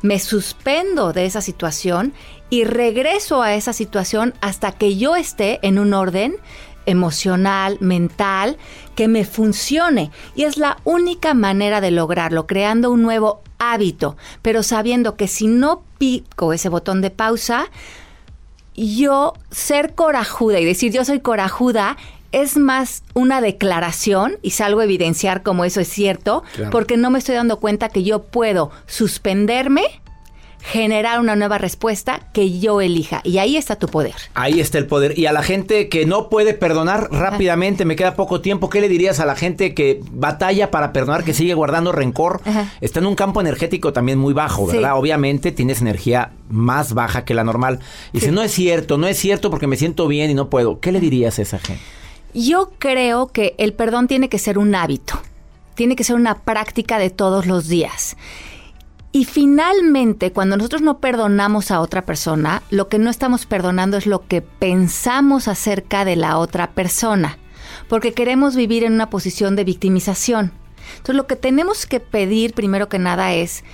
me 0.01 0.19
suspendo 0.19 1.13
de 1.13 1.27
esa 1.27 1.43
situación 1.43 2.15
y 2.49 2.65
regreso 2.65 3.43
a 3.43 3.55
esa 3.55 3.75
situación 3.75 4.33
hasta 4.41 4.73
que 4.73 4.97
yo 4.97 5.15
esté 5.15 5.59
en 5.63 5.79
un 5.79 5.93
orden 5.93 6.37
emocional, 6.87 7.77
mental, 7.81 8.57
que 8.95 9.09
me 9.09 9.27
funcione. 9.27 10.11
Y 10.35 10.45
es 10.45 10.57
la 10.57 10.79
única 10.85 11.35
manera 11.35 11.83
de 11.83 11.91
lograrlo, 11.91 12.47
creando 12.47 12.91
un 12.91 13.03
nuevo 13.03 13.43
hábito, 13.59 14.17
pero 14.41 14.63
sabiendo 14.63 15.17
que 15.17 15.29
si 15.29 15.49
no 15.49 15.83
pico 15.99 16.55
ese 16.55 16.71
botón 16.71 17.03
de 17.03 17.11
pausa, 17.11 17.67
yo 18.87 19.35
ser 19.51 19.95
corajuda 19.95 20.61
y 20.61 20.65
decir 20.65 20.93
yo 20.93 21.05
soy 21.05 21.21
corajuda 21.21 21.97
es 22.31 22.57
más 22.59 23.03
una 23.15 23.41
declaración 23.41 24.37
y 24.43 24.51
salgo 24.51 24.81
a 24.81 24.85
evidenciar 24.85 25.43
como 25.43 25.65
eso 25.65 25.81
es 25.81 25.89
cierto, 25.89 26.43
Claro. 26.55 26.71
porque 26.71 26.97
no 26.99 27.11
me 27.11 27.19
estoy 27.19 27.35
dando 27.35 27.59
cuenta 27.59 27.89
que 27.89 28.03
yo 28.03 28.23
puedo 28.25 28.71
suspenderme, 28.87 29.83
generar 30.61 31.21
una 31.21 31.37
nueva 31.37 31.57
respuesta 31.59 32.21
que 32.33 32.59
yo 32.59 32.81
elija. 32.81 33.21
Y 33.25 33.39
ahí 33.39 33.57
está 33.57 33.77
tu 33.77 33.87
poder. 33.89 34.15
Ahí 34.35 34.61
está 34.61 34.79
el 34.79 34.87
poder. 34.87 35.19
Y 35.19 35.27
a 35.27 35.33
la 35.33 35.43
gente 35.43 35.89
que 35.89 36.05
no 36.05 36.29
puede 36.29 36.53
perdonar 36.55 37.09
rápidamente, 37.11 37.85
me 37.85 37.97
queda 37.97 38.15
poco 38.17 38.41
tiempo, 38.41 38.69
¿qué 38.69 38.81
le 38.81 38.89
dirías 38.89 39.21
a 39.21 39.27
la 39.27 39.37
gente 39.37 39.75
que 39.75 40.01
batalla 40.11 40.71
para 40.71 40.93
perdonar, 40.93 41.25
que 41.25 41.33
sigue 41.35 41.55
guardando 41.55 41.93
rencor? 41.93 42.41
Ajá. 42.45 42.73
Está 42.81 43.01
en 43.01 43.07
un 43.07 43.15
campo 43.15 43.41
energético 43.41 43.93
también 43.93 44.19
muy 44.19 44.35
bajo, 44.35 44.69
Sí. 44.69 44.77
¿verdad? 44.77 44.99
Obviamente 44.99 45.53
tienes 45.53 45.81
energía 45.81 46.33
más 46.51 46.93
baja 46.93 47.25
que 47.25 47.35
la 47.35 47.45
normal. 47.45 47.79
Y 48.13 48.19
dice, 48.21 48.33
no 48.33 48.43
es 48.43 48.53
cierto, 48.53 48.99
no 48.99 49.07
es 49.07 49.17
cierto 49.17 49.51
porque 49.51 49.67
me 49.67 49.77
siento 49.77 50.07
bien 50.09 50.31
y 50.31 50.35
no 50.35 50.51
puedo. 50.51 50.81
¿Qué 50.81 50.93
le 50.93 51.01
dirías 51.01 51.39
a 51.39 51.43
esa 51.43 51.59
gente? 51.59 51.83
Yo 52.35 52.73
creo 52.79 53.29
que 53.29 53.55
el 53.59 53.73
perdón 53.73 54.07
tiene 54.07 54.29
que 54.29 54.39
ser 54.39 54.59
un 54.59 54.75
hábito, 54.75 55.19
tiene 55.75 55.97
que 55.97 56.05
ser 56.05 56.17
una 56.17 56.35
práctica 56.41 56.99
de 56.99 57.09
todos 57.11 57.47
los 57.47 57.69
días. 57.69 58.17
Y 59.11 59.25
finalmente, 59.25 60.33
cuando 60.33 60.57
nosotros 60.57 60.83
no 60.83 60.99
perdonamos 60.99 61.71
a 61.71 61.81
otra 61.81 62.05
persona, 62.05 62.63
lo 62.71 62.89
que 62.89 62.99
no 62.99 63.09
estamos 63.09 63.47
perdonando 63.47 63.97
es 63.97 64.07
lo 64.07 64.27
que 64.27 64.43
pensamos 64.43 65.49
acerca 65.49 66.05
de 66.05 66.17
la 66.17 66.37
otra 66.37 66.73
persona, 66.73 67.39
porque 67.89 68.13
queremos 68.13 68.55
vivir 68.55 68.85
en 68.85 68.93
una 68.93 69.09
posición 69.09 69.57
de 69.57 69.65
victimización. 69.65 70.53
Entonces, 70.91 71.17
lo 71.17 71.27
que 71.27 71.37
tenemos 71.37 71.87
que 71.87 72.01
pedir 72.01 72.53
primero 72.53 72.89
que 72.89 72.99
nada 72.99 73.33
es 73.33 73.65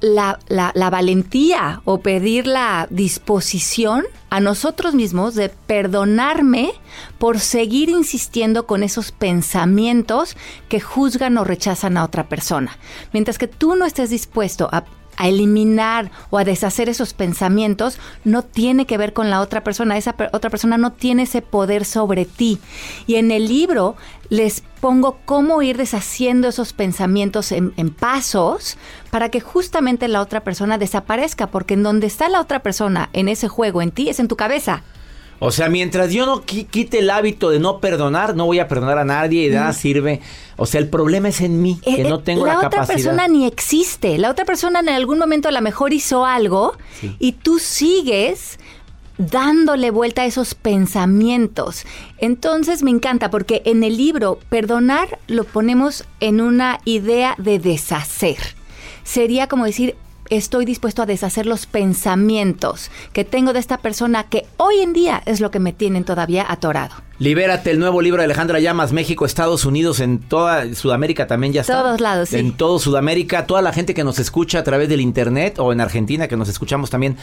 la, 0.00 0.38
la- 0.48 0.72
la 0.74 0.90
valentía 0.90 1.80
o 1.84 1.98
pedir 2.00 2.46
la 2.46 2.86
disposición 2.90 4.04
a 4.30 4.40
nosotros 4.40 4.94
mismos 4.94 5.34
de 5.34 5.48
perdonarme 5.48 6.70
por 7.18 7.40
seguir 7.40 7.88
insistiendo 7.88 8.66
con 8.66 8.82
esos 8.82 9.10
pensamientos 9.12 10.36
que 10.68 10.80
juzgan 10.80 11.38
o 11.38 11.44
rechazan 11.44 11.96
a 11.96 12.04
otra 12.04 12.28
persona. 12.28 12.76
Mientras 13.12 13.38
que 13.38 13.48
tú 13.48 13.74
no 13.74 13.84
estés 13.86 14.10
dispuesto 14.10 14.68
a, 14.70 14.84
a 15.18 15.28
eliminar 15.28 16.10
o 16.30 16.38
a 16.38 16.44
deshacer 16.44 16.88
esos 16.88 17.12
pensamientos, 17.12 17.98
no 18.24 18.42
tiene 18.42 18.86
que 18.86 18.96
ver 18.96 19.12
con 19.12 19.28
la 19.28 19.40
otra 19.40 19.62
persona. 19.64 19.98
Esa 19.98 20.14
otra 20.32 20.48
persona 20.48 20.78
no 20.78 20.92
tiene 20.92 21.24
ese 21.24 21.42
poder 21.42 21.84
sobre 21.84 22.24
ti. 22.24 22.58
Y 23.06 23.16
en 23.16 23.30
el 23.30 23.48
libro 23.48 23.96
les 24.30 24.62
pongo 24.80 25.18
cómo 25.24 25.60
ir 25.60 25.76
deshaciendo 25.76 26.48
esos 26.48 26.72
pensamientos 26.72 27.50
en, 27.52 27.74
en 27.76 27.90
pasos 27.90 28.78
para 29.10 29.28
que 29.28 29.40
justamente 29.40 30.06
la 30.06 30.20
otra 30.20 30.44
persona 30.44 30.78
desaparezca, 30.78 31.48
porque 31.48 31.74
en 31.74 31.82
donde 31.82 32.06
está 32.06 32.28
la 32.28 32.40
otra 32.40 32.60
persona 32.60 33.10
en 33.12 33.28
ese 33.28 33.48
juego, 33.48 33.82
en 33.82 33.90
ti, 33.90 34.08
es 34.08 34.20
en 34.20 34.28
tu 34.28 34.36
cabeza. 34.36 34.84
O 35.40 35.50
sea, 35.52 35.68
mientras 35.68 36.12
yo 36.12 36.26
no 36.26 36.42
qui- 36.44 36.66
quite 36.66 36.98
el 36.98 37.10
hábito 37.10 37.50
de 37.50 37.60
no 37.60 37.78
perdonar, 37.78 38.34
no 38.34 38.46
voy 38.46 38.58
a 38.58 38.66
perdonar 38.66 38.98
a 38.98 39.04
nadie 39.04 39.44
y 39.44 39.48
de 39.48 39.56
nada 39.56 39.72
sirve. 39.72 40.20
O 40.56 40.66
sea, 40.66 40.80
el 40.80 40.88
problema 40.88 41.28
es 41.28 41.40
en 41.40 41.62
mí, 41.62 41.78
que 41.84 42.00
Eh, 42.02 42.08
no 42.08 42.16
eh, 42.16 42.22
tengo 42.24 42.44
la, 42.46 42.52
la, 42.54 42.58
otra 42.58 42.70
capacidad. 42.70 42.96
persona 42.96 43.28
ni 43.28 43.46
existe. 43.46 44.18
La 44.18 44.30
otra 44.30 44.44
persona 44.44 44.80
en 44.80 44.88
algún 44.88 45.18
momento 45.18 45.48
a 45.48 45.52
lo 45.52 45.60
mejor 45.60 45.92
hizo 45.92 46.26
algo 46.26 46.72
y 47.20 47.32
tú 47.32 47.60
sigues 47.60 48.58
dándole 49.16 49.90
vuelta 49.92 50.22
a 50.22 50.26
esos 50.26 50.54
pensamientos. 50.54 51.84
Entonces 52.18 52.82
me 52.82 52.90
encanta 52.90 53.30
porque 53.30 53.62
en 53.64 53.84
el 53.84 53.96
libro 53.96 54.38
perdonar 54.48 55.18
lo 55.28 55.44
ponemos 55.44 56.04
en 56.20 56.40
una 56.40 56.80
idea 56.84 57.34
de 57.38 57.58
deshacer. 57.58 58.38
Sería 59.04 59.46
como 59.46 59.64
decir, 59.64 59.94
estoy 60.30 60.64
dispuesto 60.64 61.02
a 61.02 61.06
deshacer 61.06 61.46
los 61.46 61.66
pensamientos 61.66 62.90
que 63.12 63.24
tengo 63.24 63.52
de 63.52 63.60
esta 63.60 63.78
persona 63.78 64.24
que 64.24 64.46
hoy 64.56 64.78
en 64.80 64.92
día 64.92 65.22
es 65.26 65.40
lo 65.40 65.50
que 65.50 65.58
me 65.60 65.72
tienen 65.72 66.04
todavía 66.04 66.44
atorado. 66.48 66.94
Libérate, 67.18 67.70
el 67.70 67.78
nuevo 67.80 68.00
libro 68.00 68.18
de 68.20 68.24
Alejandra 68.26 68.60
Llamas, 68.60 68.92
México, 68.92 69.26
Estados 69.26 69.64
Unidos, 69.64 70.00
en 70.00 70.18
toda 70.20 70.72
Sudamérica 70.74 71.26
también 71.26 71.52
ya 71.52 71.62
está. 71.62 71.82
Todos 71.82 72.00
lados, 72.00 72.28
sí. 72.28 72.36
En 72.38 72.56
todo 72.56 72.78
Sudamérica, 72.78 73.46
toda 73.46 73.60
la 73.62 73.72
gente 73.72 73.94
que 73.94 74.04
nos 74.04 74.18
escucha 74.18 74.60
a 74.60 74.64
través 74.64 74.88
del 74.88 75.00
internet 75.00 75.58
o 75.58 75.72
en 75.72 75.80
Argentina 75.80 76.28
que 76.28 76.36
nos 76.36 76.48
escuchamos 76.48 76.90
también. 76.90 77.16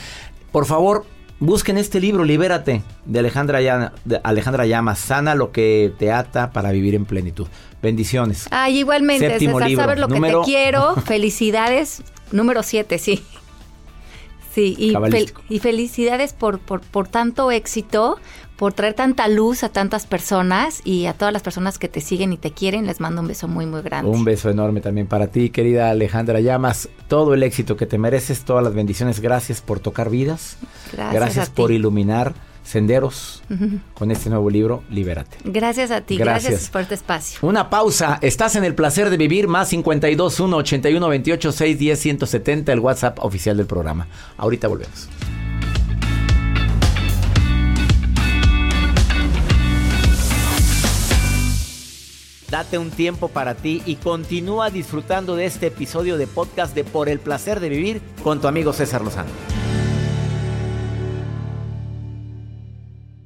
Por 0.51 0.65
favor, 0.65 1.05
busquen 1.39 1.77
este 1.77 1.99
libro, 2.01 2.23
Libérate, 2.25 2.81
de 3.05 3.19
Alejandra, 3.19 3.61
Llama- 3.61 3.93
de 4.03 4.19
Alejandra 4.23 4.65
Llamas. 4.65 4.99
Sana 4.99 5.33
lo 5.35 5.51
que 5.51 5.93
te 5.97 6.11
ata 6.11 6.51
para 6.51 6.71
vivir 6.71 6.95
en 6.95 7.05
plenitud. 7.05 7.47
Bendiciones. 7.81 8.47
Ay, 8.51 8.79
igualmente, 8.79 9.29
Séptimo 9.29 9.59
César, 9.59 9.69
libro, 9.69 9.83
sabes 9.85 9.99
lo 9.99 10.07
número- 10.07 10.41
que 10.41 10.45
te 10.45 10.51
quiero. 10.51 10.95
Felicidades. 11.05 12.01
Número 12.31 12.63
7, 12.63 12.97
sí. 12.99 13.23
Sí, 14.53 14.73
y, 14.77 14.89
fel- 14.91 14.93
cabalístico. 14.93 15.41
y 15.49 15.59
felicidades 15.59 16.31
por, 16.31 16.59
por, 16.59 16.79
por 16.79 17.09
tanto 17.09 17.51
éxito, 17.51 18.17
por 18.55 18.71
traer 18.71 18.93
tanta 18.93 19.27
luz 19.27 19.63
a 19.65 19.69
tantas 19.69 20.05
personas 20.05 20.79
y 20.85 21.07
a 21.07 21.13
todas 21.13 21.33
las 21.33 21.43
personas 21.43 21.77
que 21.77 21.89
te 21.89 21.99
siguen 21.99 22.31
y 22.31 22.37
te 22.37 22.51
quieren. 22.51 22.87
Les 22.87 23.01
mando 23.01 23.19
un 23.19 23.27
beso 23.27 23.49
muy, 23.49 23.65
muy 23.65 23.81
grande. 23.81 24.09
Un 24.09 24.23
beso 24.23 24.49
enorme 24.49 24.79
también 24.79 25.07
para 25.07 25.27
ti, 25.27 25.49
querida 25.49 25.89
Alejandra 25.89 26.39
Llamas. 26.39 26.87
Todo 27.09 27.33
el 27.33 27.43
éxito 27.43 27.75
que 27.75 27.85
te 27.85 27.97
mereces, 27.97 28.45
todas 28.45 28.63
las 28.63 28.73
bendiciones. 28.73 29.19
Gracias 29.19 29.59
por 29.59 29.81
tocar 29.81 30.09
vidas. 30.09 30.55
Gracias 30.93 31.49
a 31.49 31.53
por 31.53 31.67
ti. 31.67 31.75
iluminar 31.75 32.33
senderos 32.65 33.43
con 33.93 34.11
este 34.11 34.29
nuevo 34.29 34.49
libro, 34.49 34.83
Libérate. 34.89 35.37
Gracias 35.45 35.91
a 35.91 36.01
ti, 36.01 36.17
gracias. 36.17 36.51
Gracias. 36.51 36.69
por 36.71 36.81
este 36.81 36.95
espacio. 36.95 37.39
Una 37.43 37.69
pausa. 37.69 38.19
Estás 38.21 38.55
en 38.55 38.65
el 38.65 38.75
placer 38.75 39.09
de 39.09 39.17
vivir. 39.17 39.47
Más 39.47 39.69
52 39.69 40.39
1 40.39 40.57
81 40.57 41.07
28 41.07 41.51
610 41.51 41.99
170, 41.99 42.73
el 42.73 42.79
WhatsApp 42.79 43.19
oficial 43.23 43.55
del 43.55 43.67
programa. 43.67 44.07
Ahorita 44.37 44.67
volvemos. 44.67 45.07
Date 52.49 52.77
un 52.77 52.89
tiempo 52.89 53.27
para 53.27 53.55
ti 53.55 53.81
y 53.85 53.95
continúa 53.95 54.69
disfrutando 54.69 55.35
de 55.35 55.45
este 55.45 55.67
episodio 55.67 56.17
de 56.17 56.27
podcast 56.27 56.75
de 56.75 56.83
Por 56.83 57.09
el 57.09 57.19
placer 57.19 57.59
de 57.59 57.69
vivir 57.69 58.01
con 58.23 58.39
tu 58.39 58.47
amigo 58.47 58.71
César 58.71 59.01
Lozano. 59.01 59.29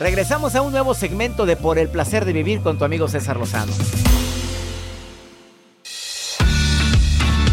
Regresamos 0.00 0.54
a 0.54 0.62
un 0.62 0.72
nuevo 0.72 0.94
segmento 0.94 1.44
de 1.44 1.56
Por 1.56 1.78
el 1.78 1.90
placer 1.90 2.24
de 2.24 2.32
vivir 2.32 2.62
con 2.62 2.78
tu 2.78 2.86
amigo 2.86 3.06
César 3.06 3.36
Lozano. 3.36 3.70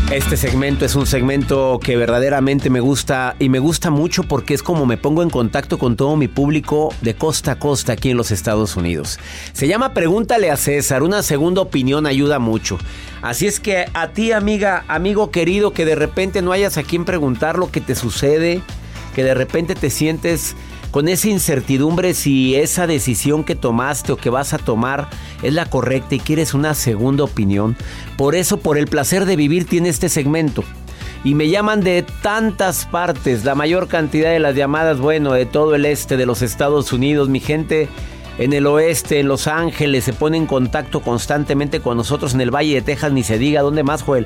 Este 0.09 0.37
segmento 0.37 0.85
es 0.85 0.95
un 0.95 1.05
segmento 1.05 1.77
que 1.83 1.97
verdaderamente 1.97 2.69
me 2.69 2.79
gusta 2.79 3.35
y 3.37 3.49
me 3.49 3.59
gusta 3.59 3.89
mucho 3.89 4.23
porque 4.23 4.53
es 4.53 4.63
como 4.63 4.85
me 4.85 4.95
pongo 4.95 5.23
en 5.23 5.29
contacto 5.29 5.77
con 5.77 5.97
todo 5.97 6.15
mi 6.15 6.29
público 6.29 6.95
de 7.01 7.15
costa 7.15 7.51
a 7.51 7.59
costa 7.59 7.91
aquí 7.91 8.11
en 8.11 8.17
los 8.17 8.31
Estados 8.31 8.77
Unidos. 8.77 9.19
Se 9.51 9.67
llama 9.67 9.93
Pregúntale 9.93 10.49
a 10.49 10.55
César, 10.55 11.03
una 11.03 11.23
segunda 11.23 11.59
opinión 11.59 12.05
ayuda 12.05 12.39
mucho. 12.39 12.77
Así 13.21 13.45
es 13.45 13.59
que 13.59 13.87
a 13.93 14.07
ti 14.13 14.31
amiga, 14.31 14.85
amigo 14.87 15.31
querido, 15.31 15.73
que 15.73 15.83
de 15.83 15.95
repente 15.95 16.41
no 16.41 16.53
hayas 16.53 16.77
a 16.77 16.83
quien 16.83 17.03
preguntar 17.03 17.59
lo 17.59 17.69
que 17.69 17.81
te 17.81 17.93
sucede, 17.93 18.61
que 19.13 19.25
de 19.25 19.33
repente 19.33 19.75
te 19.75 19.89
sientes 19.89 20.55
con 20.97 21.09
esa 21.09 21.29
incertidumbre 21.29 22.15
si 22.15 22.55
esa 22.55 22.87
decisión 22.87 23.43
que 23.43 23.53
tomaste 23.53 24.13
o 24.13 24.17
que 24.17 24.31
vas 24.31 24.55
a 24.55 24.57
tomar 24.57 25.07
es 25.43 25.53
la 25.53 25.67
correcta 25.67 26.15
y 26.15 26.19
quieres 26.19 26.55
una 26.55 26.73
segunda 26.73 27.23
opinión. 27.23 27.77
Por 28.17 28.33
eso, 28.33 28.57
por 28.57 28.79
el 28.79 28.87
placer 28.87 29.25
de 29.25 29.35
vivir, 29.35 29.67
tiene 29.67 29.89
este 29.89 30.09
segmento. 30.09 30.63
Y 31.23 31.35
me 31.35 31.49
llaman 31.49 31.81
de 31.81 32.03
tantas 32.23 32.85
partes, 32.87 33.45
la 33.45 33.53
mayor 33.53 33.87
cantidad 33.87 34.31
de 34.31 34.39
las 34.39 34.55
llamadas, 34.55 34.97
bueno, 34.97 35.33
de 35.33 35.45
todo 35.45 35.75
el 35.75 35.85
este 35.85 36.17
de 36.17 36.25
los 36.25 36.41
Estados 36.41 36.91
Unidos, 36.91 37.29
mi 37.29 37.41
gente 37.41 37.89
en 38.39 38.53
el 38.53 38.65
oeste, 38.65 39.19
en 39.19 39.27
Los 39.27 39.45
Ángeles, 39.45 40.03
se 40.03 40.13
pone 40.13 40.37
en 40.37 40.47
contacto 40.47 41.01
constantemente 41.01 41.79
con 41.79 41.97
nosotros 41.97 42.33
en 42.33 42.41
el 42.41 42.49
Valle 42.49 42.73
de 42.73 42.81
Texas, 42.81 43.11
ni 43.11 43.21
se 43.21 43.37
diga, 43.37 43.61
¿dónde 43.61 43.83
más, 43.83 44.01
Joel? 44.01 44.25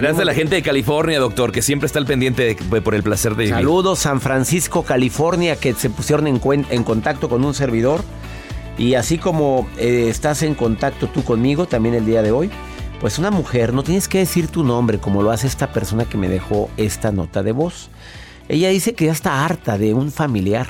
Gracias 0.00 0.20
a 0.22 0.24
la 0.24 0.34
gente 0.34 0.54
de 0.56 0.62
California, 0.62 1.18
doctor, 1.18 1.52
que 1.52 1.62
siempre 1.62 1.86
está 1.86 1.98
al 1.98 2.06
pendiente 2.06 2.54
de- 2.54 2.80
por 2.82 2.94
el 2.94 3.02
placer 3.02 3.32
de 3.34 3.44
vivir. 3.44 3.54
Saludos 3.56 3.98
San 4.00 4.20
Francisco, 4.20 4.82
California, 4.82 5.56
que 5.56 5.74
se 5.74 5.90
pusieron 5.90 6.26
en 6.26 6.84
contacto 6.84 7.28
con 7.28 7.44
un 7.44 7.54
servidor. 7.54 8.02
Y 8.78 8.94
así 8.94 9.16
como 9.16 9.66
eh, 9.78 10.08
estás 10.10 10.42
en 10.42 10.54
contacto 10.54 11.06
tú 11.08 11.24
conmigo 11.24 11.66
también 11.66 11.94
el 11.94 12.04
día 12.04 12.20
de 12.22 12.30
hoy, 12.30 12.50
pues 13.00 13.18
una 13.18 13.30
mujer, 13.30 13.72
no 13.72 13.82
tienes 13.82 14.06
que 14.08 14.18
decir 14.18 14.48
tu 14.48 14.64
nombre 14.64 14.98
como 14.98 15.22
lo 15.22 15.30
hace 15.30 15.46
esta 15.46 15.72
persona 15.72 16.04
que 16.04 16.18
me 16.18 16.28
dejó 16.28 16.68
esta 16.76 17.10
nota 17.10 17.42
de 17.42 17.52
voz. 17.52 17.88
Ella 18.48 18.68
dice 18.68 18.94
que 18.94 19.06
ya 19.06 19.12
está 19.12 19.44
harta 19.44 19.78
de 19.78 19.94
un 19.94 20.12
familiar. 20.12 20.66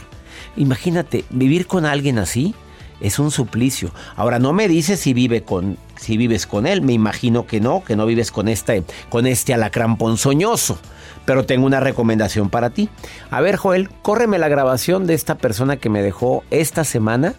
Imagínate, 0.56 1.24
vivir 1.30 1.66
con 1.66 1.84
alguien 1.84 2.18
así 2.18 2.54
es 3.00 3.18
un 3.18 3.30
suplicio. 3.30 3.90
Ahora 4.16 4.38
no 4.38 4.52
me 4.52 4.68
dices 4.68 5.00
si 5.00 5.14
vive 5.14 5.42
con 5.42 5.78
si 5.96 6.16
vives 6.16 6.46
con 6.46 6.66
él, 6.66 6.82
me 6.82 6.92
imagino 6.92 7.46
que 7.46 7.60
no, 7.60 7.82
que 7.82 7.96
no 7.96 8.06
vives 8.06 8.30
con 8.30 8.48
este 8.48 8.84
con 9.08 9.26
este 9.26 9.54
alacrán 9.54 9.96
ponzoñoso. 9.96 10.78
Pero 11.24 11.44
tengo 11.44 11.66
una 11.66 11.80
recomendación 11.80 12.50
para 12.50 12.70
ti. 12.70 12.88
A 13.30 13.40
ver, 13.40 13.56
Joel, 13.56 13.90
córreme 14.02 14.38
la 14.38 14.48
grabación 14.48 15.06
de 15.06 15.14
esta 15.14 15.36
persona 15.36 15.76
que 15.76 15.88
me 15.88 16.02
dejó 16.02 16.44
esta 16.50 16.84
semana 16.84 17.34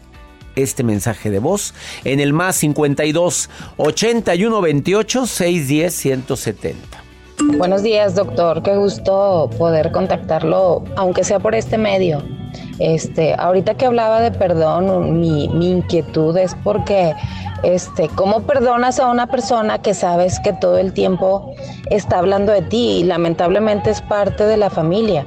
este 0.55 0.83
mensaje 0.83 1.29
de 1.29 1.39
voz 1.39 1.73
en 2.03 2.19
el 2.19 2.33
más 2.33 2.55
52 2.57 3.49
81 3.77 4.61
28 4.61 5.25
610 5.27 5.93
170. 5.93 7.03
Buenos 7.57 7.83
días, 7.83 8.15
doctor. 8.15 8.63
Qué 8.63 8.75
gusto 8.75 9.49
poder 9.57 9.91
contactarlo, 9.91 10.83
aunque 10.95 11.23
sea 11.23 11.39
por 11.39 11.53
este 11.53 11.77
medio. 11.77 12.23
Este, 12.79 13.33
ahorita 13.37 13.73
que 13.73 13.85
hablaba 13.85 14.21
de 14.21 14.31
perdón, 14.31 15.19
mi, 15.19 15.49
mi 15.49 15.71
inquietud 15.71 16.37
es 16.37 16.55
porque, 16.63 17.15
este, 17.63 18.07
¿cómo 18.09 18.41
perdonas 18.41 18.99
a 18.99 19.07
una 19.07 19.27
persona 19.27 19.81
que 19.81 19.93
sabes 19.93 20.39
que 20.39 20.53
todo 20.53 20.77
el 20.77 20.93
tiempo 20.93 21.55
está 21.89 22.19
hablando 22.19 22.51
de 22.51 22.61
ti 22.61 22.99
y 22.99 23.03
lamentablemente 23.03 23.89
es 23.89 24.01
parte 24.01 24.45
de 24.45 24.57
la 24.57 24.69
familia? 24.69 25.25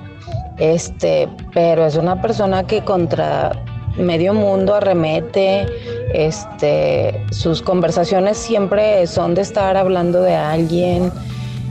Este, 0.59 1.29
pero 1.53 1.87
es 1.87 1.97
una 1.97 2.21
persona 2.21 2.65
que 2.65 2.83
contra 2.85 3.53
medio 3.97 4.35
mundo 4.35 4.75
arremete, 4.75 5.67
este, 6.15 7.25
sus 7.31 7.63
conversaciones 7.63 8.37
siempre 8.37 9.07
son 9.07 9.35
de 9.35 9.43
estar 9.43 9.77
hablando 9.77 10.23
de 10.23 10.35
alguien, 10.35 11.13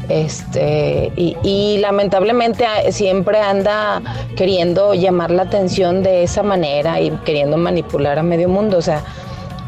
este, 0.09 1.11
y, 1.15 1.37
y 1.43 1.77
lamentablemente 1.77 2.65
a- 2.65 2.91
siempre 2.91 3.39
anda 3.39 4.01
queriendo 4.35 4.93
llamar 4.93 5.31
la 5.31 5.43
atención 5.43 6.03
de 6.03 6.23
esa 6.23 6.43
manera 6.43 6.99
y 6.99 7.11
queriendo 7.25 7.57
manipular 7.57 8.19
a 8.19 8.23
medio 8.23 8.49
mundo. 8.49 8.77
O 8.77 8.81
sea, 8.81 9.03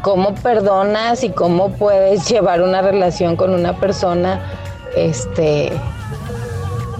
¿cómo 0.02 0.34
perdonas 0.34 1.22
y 1.24 1.30
cómo 1.30 1.70
puedes 1.70 2.28
llevar 2.28 2.60
una 2.62 2.82
relación 2.82 3.36
con 3.36 3.54
una 3.54 3.78
persona 3.78 4.40
este, 4.96 5.72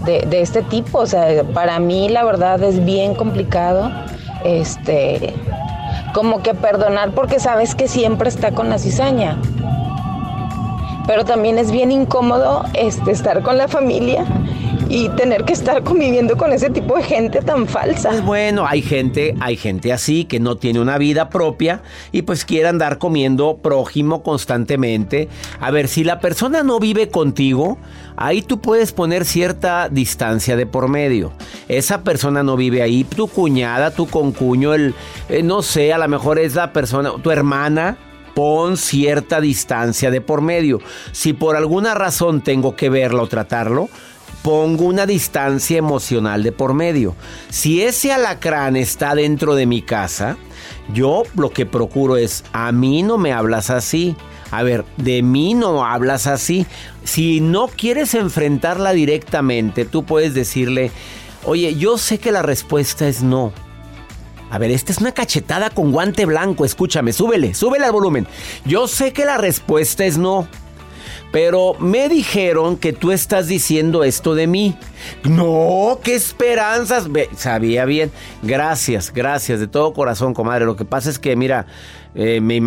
de, 0.04 0.20
de 0.20 0.40
este 0.40 0.62
tipo? 0.62 1.00
O 1.00 1.06
sea, 1.06 1.42
para 1.52 1.78
mí 1.78 2.08
la 2.08 2.24
verdad 2.24 2.62
es 2.62 2.84
bien 2.84 3.14
complicado. 3.14 3.90
Este, 4.44 5.34
como 6.14 6.42
que 6.42 6.52
perdonar 6.52 7.12
porque 7.12 7.38
sabes 7.40 7.74
que 7.74 7.86
siempre 7.88 8.28
está 8.28 8.50
con 8.52 8.68
la 8.68 8.78
cizaña 8.78 9.38
pero 11.06 11.24
también 11.24 11.58
es 11.58 11.70
bien 11.70 11.90
incómodo 11.90 12.64
este, 12.74 13.10
estar 13.10 13.42
con 13.42 13.58
la 13.58 13.68
familia 13.68 14.24
y 14.88 15.08
tener 15.10 15.44
que 15.44 15.54
estar 15.54 15.82
conviviendo 15.82 16.36
con 16.36 16.52
ese 16.52 16.68
tipo 16.68 16.96
de 16.96 17.02
gente 17.02 17.40
tan 17.40 17.66
falsa. 17.66 18.10
Pues 18.10 18.24
bueno, 18.24 18.66
hay 18.66 18.82
gente, 18.82 19.34
hay 19.40 19.56
gente 19.56 19.90
así 19.90 20.26
que 20.26 20.38
no 20.38 20.56
tiene 20.56 20.80
una 20.80 20.98
vida 20.98 21.30
propia 21.30 21.82
y 22.12 22.22
pues 22.22 22.44
quiere 22.44 22.68
andar 22.68 22.98
comiendo 22.98 23.56
prójimo 23.56 24.22
constantemente. 24.22 25.28
A 25.60 25.70
ver, 25.70 25.88
si 25.88 26.04
la 26.04 26.20
persona 26.20 26.62
no 26.62 26.78
vive 26.78 27.08
contigo, 27.08 27.78
ahí 28.16 28.42
tú 28.42 28.60
puedes 28.60 28.92
poner 28.92 29.24
cierta 29.24 29.88
distancia 29.88 30.56
de 30.56 30.66
por 30.66 30.88
medio. 30.88 31.32
Esa 31.68 32.02
persona 32.02 32.42
no 32.42 32.56
vive 32.56 32.82
ahí, 32.82 33.04
tu 33.04 33.28
cuñada, 33.28 33.92
tu 33.92 34.06
concuño, 34.06 34.74
el, 34.74 34.94
eh, 35.30 35.42
no 35.42 35.62
sé, 35.62 35.94
a 35.94 35.98
lo 35.98 36.08
mejor 36.08 36.38
es 36.38 36.54
la 36.54 36.74
persona, 36.74 37.12
tu 37.22 37.30
hermana, 37.30 37.96
pon 38.34 38.76
cierta 38.76 39.40
distancia 39.40 40.10
de 40.10 40.20
por 40.20 40.40
medio. 40.40 40.80
Si 41.12 41.32
por 41.32 41.56
alguna 41.56 41.94
razón 41.94 42.42
tengo 42.42 42.76
que 42.76 42.90
verlo 42.90 43.22
o 43.22 43.28
tratarlo, 43.28 43.88
pongo 44.42 44.84
una 44.84 45.06
distancia 45.06 45.78
emocional 45.78 46.42
de 46.42 46.52
por 46.52 46.74
medio. 46.74 47.14
Si 47.48 47.82
ese 47.82 48.12
alacrán 48.12 48.76
está 48.76 49.14
dentro 49.14 49.54
de 49.54 49.66
mi 49.66 49.82
casa, 49.82 50.36
yo 50.92 51.22
lo 51.36 51.50
que 51.50 51.66
procuro 51.66 52.16
es, 52.16 52.44
a 52.52 52.72
mí 52.72 53.02
no 53.02 53.18
me 53.18 53.32
hablas 53.32 53.70
así. 53.70 54.16
A 54.50 54.62
ver, 54.62 54.84
de 54.98 55.22
mí 55.22 55.54
no 55.54 55.84
hablas 55.84 56.26
así. 56.26 56.66
Si 57.04 57.40
no 57.40 57.68
quieres 57.68 58.14
enfrentarla 58.14 58.92
directamente, 58.92 59.86
tú 59.86 60.04
puedes 60.04 60.34
decirle, 60.34 60.90
oye, 61.44 61.74
yo 61.76 61.96
sé 61.96 62.18
que 62.18 62.32
la 62.32 62.42
respuesta 62.42 63.08
es 63.08 63.22
no. 63.22 63.52
A 64.52 64.58
ver, 64.58 64.70
esta 64.70 64.92
es 64.92 64.98
una 64.98 65.12
cachetada 65.12 65.70
con 65.70 65.92
guante 65.92 66.26
blanco. 66.26 66.66
Escúchame, 66.66 67.14
súbele, 67.14 67.54
súbele 67.54 67.86
al 67.86 67.92
volumen. 67.92 68.26
Yo 68.66 68.86
sé 68.86 69.14
que 69.14 69.24
la 69.24 69.38
respuesta 69.38 70.04
es 70.04 70.18
no. 70.18 70.46
pero 71.32 71.72
me 71.78 72.10
dijeron 72.10 72.76
que 72.76 72.92
tú 72.92 73.12
estás 73.12 73.46
diciendo 73.46 74.04
esto 74.04 74.34
de 74.34 74.46
mí. 74.46 74.76
No, 75.24 76.00
qué 76.04 76.14
esperanzas. 76.14 77.08
sabía 77.34 77.86
bien. 77.86 78.12
Gracias, 78.42 79.10
gracias 79.14 79.58
de 79.58 79.68
todo 79.68 79.94
corazón, 79.94 80.34
comadre. 80.34 80.66
Lo 80.66 80.76
que 80.76 80.84
pasa 80.84 81.08
es 81.08 81.18
que, 81.18 81.34
mira, 81.34 81.64
eh, 82.14 82.42
me 82.42 82.60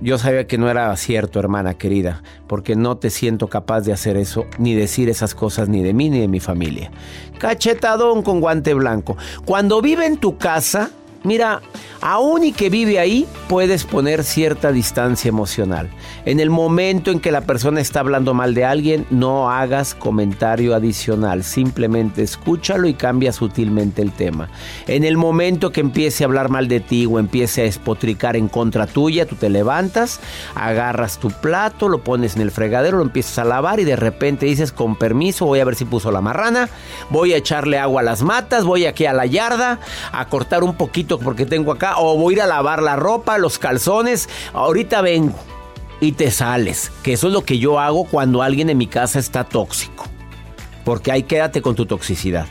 yo 0.00 0.16
sabía 0.16 0.46
que 0.46 0.56
no 0.56 0.70
era 0.70 0.96
cierto, 0.96 1.38
hermana 1.38 1.74
querida, 1.74 2.22
porque 2.46 2.76
no 2.76 2.96
te 2.96 3.10
siento 3.10 3.48
capaz 3.48 3.82
de 3.82 3.92
hacer 3.92 4.16
eso, 4.16 4.46
ni 4.56 4.74
decir 4.74 5.10
esas 5.10 5.34
cosas, 5.34 5.68
ni 5.68 5.82
de 5.82 5.92
mí 5.92 6.08
ni 6.08 6.18
de 6.18 6.28
mi 6.28 6.40
familia. 6.40 6.90
Cachetadón 7.38 8.22
con 8.22 8.40
guante 8.40 8.72
blanco. 8.72 9.18
Cuando 9.44 9.82
vive 9.82 10.06
en 10.06 10.16
tu 10.16 10.38
casa, 10.38 10.92
Mira, 11.26 11.60
aún 12.00 12.44
y 12.44 12.52
que 12.52 12.70
vive 12.70 13.00
ahí, 13.00 13.26
puedes 13.48 13.82
poner 13.82 14.22
cierta 14.22 14.70
distancia 14.70 15.28
emocional. 15.28 15.90
En 16.24 16.38
el 16.38 16.50
momento 16.50 17.10
en 17.10 17.18
que 17.18 17.32
la 17.32 17.40
persona 17.40 17.80
está 17.80 17.98
hablando 17.98 18.32
mal 18.32 18.54
de 18.54 18.64
alguien, 18.64 19.06
no 19.10 19.50
hagas 19.50 19.96
comentario 19.96 20.72
adicional. 20.76 21.42
Simplemente 21.42 22.22
escúchalo 22.22 22.86
y 22.86 22.94
cambia 22.94 23.32
sutilmente 23.32 24.02
el 24.02 24.12
tema. 24.12 24.48
En 24.86 25.02
el 25.02 25.16
momento 25.16 25.72
que 25.72 25.80
empiece 25.80 26.22
a 26.22 26.28
hablar 26.28 26.48
mal 26.48 26.68
de 26.68 26.78
ti 26.78 27.06
o 27.06 27.18
empiece 27.18 27.62
a 27.62 27.64
espotricar 27.64 28.36
en 28.36 28.46
contra 28.46 28.86
tuya, 28.86 29.26
tú 29.26 29.34
te 29.34 29.50
levantas, 29.50 30.20
agarras 30.54 31.18
tu 31.18 31.32
plato, 31.32 31.88
lo 31.88 32.04
pones 32.04 32.36
en 32.36 32.42
el 32.42 32.52
fregadero, 32.52 32.98
lo 32.98 33.02
empiezas 33.02 33.40
a 33.40 33.44
lavar 33.44 33.80
y 33.80 33.84
de 33.84 33.96
repente 33.96 34.46
dices, 34.46 34.70
con 34.70 34.94
permiso, 34.94 35.44
voy 35.44 35.58
a 35.58 35.64
ver 35.64 35.74
si 35.74 35.84
puso 35.84 36.12
la 36.12 36.20
marrana, 36.20 36.68
voy 37.10 37.32
a 37.32 37.38
echarle 37.38 37.80
agua 37.80 38.02
a 38.02 38.04
las 38.04 38.22
matas, 38.22 38.64
voy 38.64 38.86
aquí 38.86 39.06
a 39.06 39.12
la 39.12 39.26
yarda 39.26 39.80
a 40.12 40.28
cortar 40.28 40.62
un 40.62 40.74
poquito 40.74 41.15
porque 41.18 41.46
tengo 41.46 41.72
acá, 41.72 41.98
o 41.98 42.16
voy 42.16 42.34
a 42.34 42.36
ir 42.36 42.42
a 42.42 42.46
lavar 42.46 42.82
la 42.82 42.96
ropa, 42.96 43.38
los 43.38 43.58
calzones, 43.58 44.28
ahorita 44.52 45.00
vengo 45.02 45.36
y 46.00 46.12
te 46.12 46.30
sales, 46.30 46.92
que 47.02 47.14
eso 47.14 47.28
es 47.28 47.32
lo 47.32 47.44
que 47.44 47.58
yo 47.58 47.80
hago 47.80 48.04
cuando 48.04 48.42
alguien 48.42 48.70
en 48.70 48.78
mi 48.78 48.86
casa 48.86 49.18
está 49.18 49.44
tóxico, 49.44 50.04
porque 50.84 51.12
ahí 51.12 51.22
quédate 51.22 51.62
con 51.62 51.74
tu 51.74 51.86
toxicidad. 51.86 52.46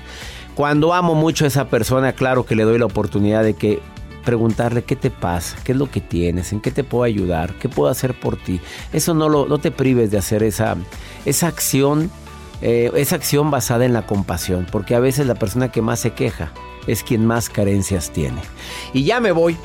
Cuando 0.55 0.93
amo 0.93 1.15
mucho 1.15 1.45
a 1.45 1.49
esa 1.49 1.67
persona, 1.67 2.13
claro 2.13 2.45
que 2.45 2.55
le 2.55 2.63
doy 2.63 2.79
la 2.79 2.85
oportunidad 2.85 3.43
de 3.43 3.55
que 3.55 3.81
preguntarle 4.23 4.83
qué 4.83 4.95
te 4.95 5.11
pasa, 5.11 5.57
qué 5.63 5.73
es 5.73 5.77
lo 5.77 5.91
que 5.91 6.01
tienes, 6.01 6.51
en 6.51 6.61
qué 6.61 6.71
te 6.71 6.83
puedo 6.83 7.03
ayudar, 7.03 7.53
qué 7.55 7.69
puedo 7.69 7.89
hacer 7.89 8.19
por 8.19 8.37
ti. 8.37 8.59
Eso 8.91 9.13
no, 9.13 9.29
lo, 9.29 9.45
no 9.47 9.59
te 9.59 9.71
prives 9.71 10.11
de 10.11 10.17
hacer 10.17 10.43
esa, 10.43 10.75
esa 11.25 11.47
acción, 11.47 12.09
eh, 12.61 12.89
esa 12.95 13.17
acción 13.17 13.51
basada 13.51 13.85
en 13.85 13.93
la 13.93 14.05
compasión, 14.07 14.65
porque 14.71 14.95
a 14.95 14.99
veces 14.99 15.27
la 15.27 15.35
persona 15.35 15.71
que 15.71 15.81
más 15.81 15.99
se 15.99 16.11
queja 16.11 16.51
es 16.87 17.03
quien 17.03 17.25
más 17.25 17.49
carencias 17.49 18.11
tiene. 18.11 18.41
Y 18.93 19.03
ya 19.03 19.19
me 19.19 19.31
voy. 19.31 19.57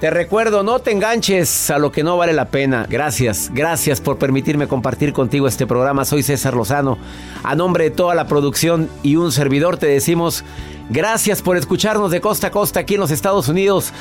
Te 0.00 0.10
recuerdo, 0.10 0.62
no 0.62 0.80
te 0.80 0.90
enganches 0.90 1.70
a 1.70 1.78
lo 1.78 1.90
que 1.90 2.02
no 2.02 2.16
vale 2.16 2.32
la 2.32 2.48
pena. 2.48 2.86
Gracias, 2.90 3.50
gracias 3.54 4.00
por 4.00 4.18
permitirme 4.18 4.68
compartir 4.68 5.12
contigo 5.12 5.48
este 5.48 5.66
programa. 5.66 6.04
Soy 6.04 6.22
César 6.22 6.54
Lozano. 6.54 6.98
A 7.42 7.54
nombre 7.54 7.84
de 7.84 7.90
toda 7.90 8.14
la 8.14 8.26
producción 8.26 8.90
y 9.02 9.16
un 9.16 9.32
servidor 9.32 9.78
te 9.78 9.86
decimos 9.86 10.44
gracias 10.90 11.40
por 11.40 11.56
escucharnos 11.56 12.10
de 12.10 12.20
costa 12.20 12.48
a 12.48 12.50
costa 12.50 12.80
aquí 12.80 12.94
en 12.94 13.00
los 13.00 13.10
Estados 13.10 13.48
Unidos. 13.48 13.92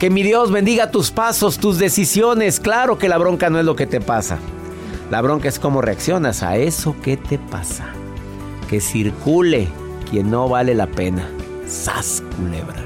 Que 0.00 0.10
mi 0.10 0.24
Dios 0.24 0.50
bendiga 0.50 0.90
tus 0.90 1.12
pasos, 1.12 1.58
tus 1.58 1.78
decisiones. 1.78 2.58
Claro 2.58 2.98
que 2.98 3.08
la 3.08 3.18
bronca 3.18 3.48
no 3.48 3.60
es 3.60 3.64
lo 3.64 3.76
que 3.76 3.86
te 3.86 4.00
pasa. 4.00 4.38
La 5.12 5.20
bronca 5.20 5.48
es 5.48 5.58
cómo 5.58 5.82
reaccionas 5.82 6.42
a 6.42 6.56
eso 6.56 6.96
que 7.02 7.16
te 7.16 7.38
pasa. 7.38 7.86
Que 8.68 8.80
circule 8.80 9.68
quien 10.10 10.30
no 10.30 10.48
vale 10.48 10.74
la 10.74 10.86
pena. 10.88 11.28
¡Sas, 11.66 12.22
culebra! 12.36 12.82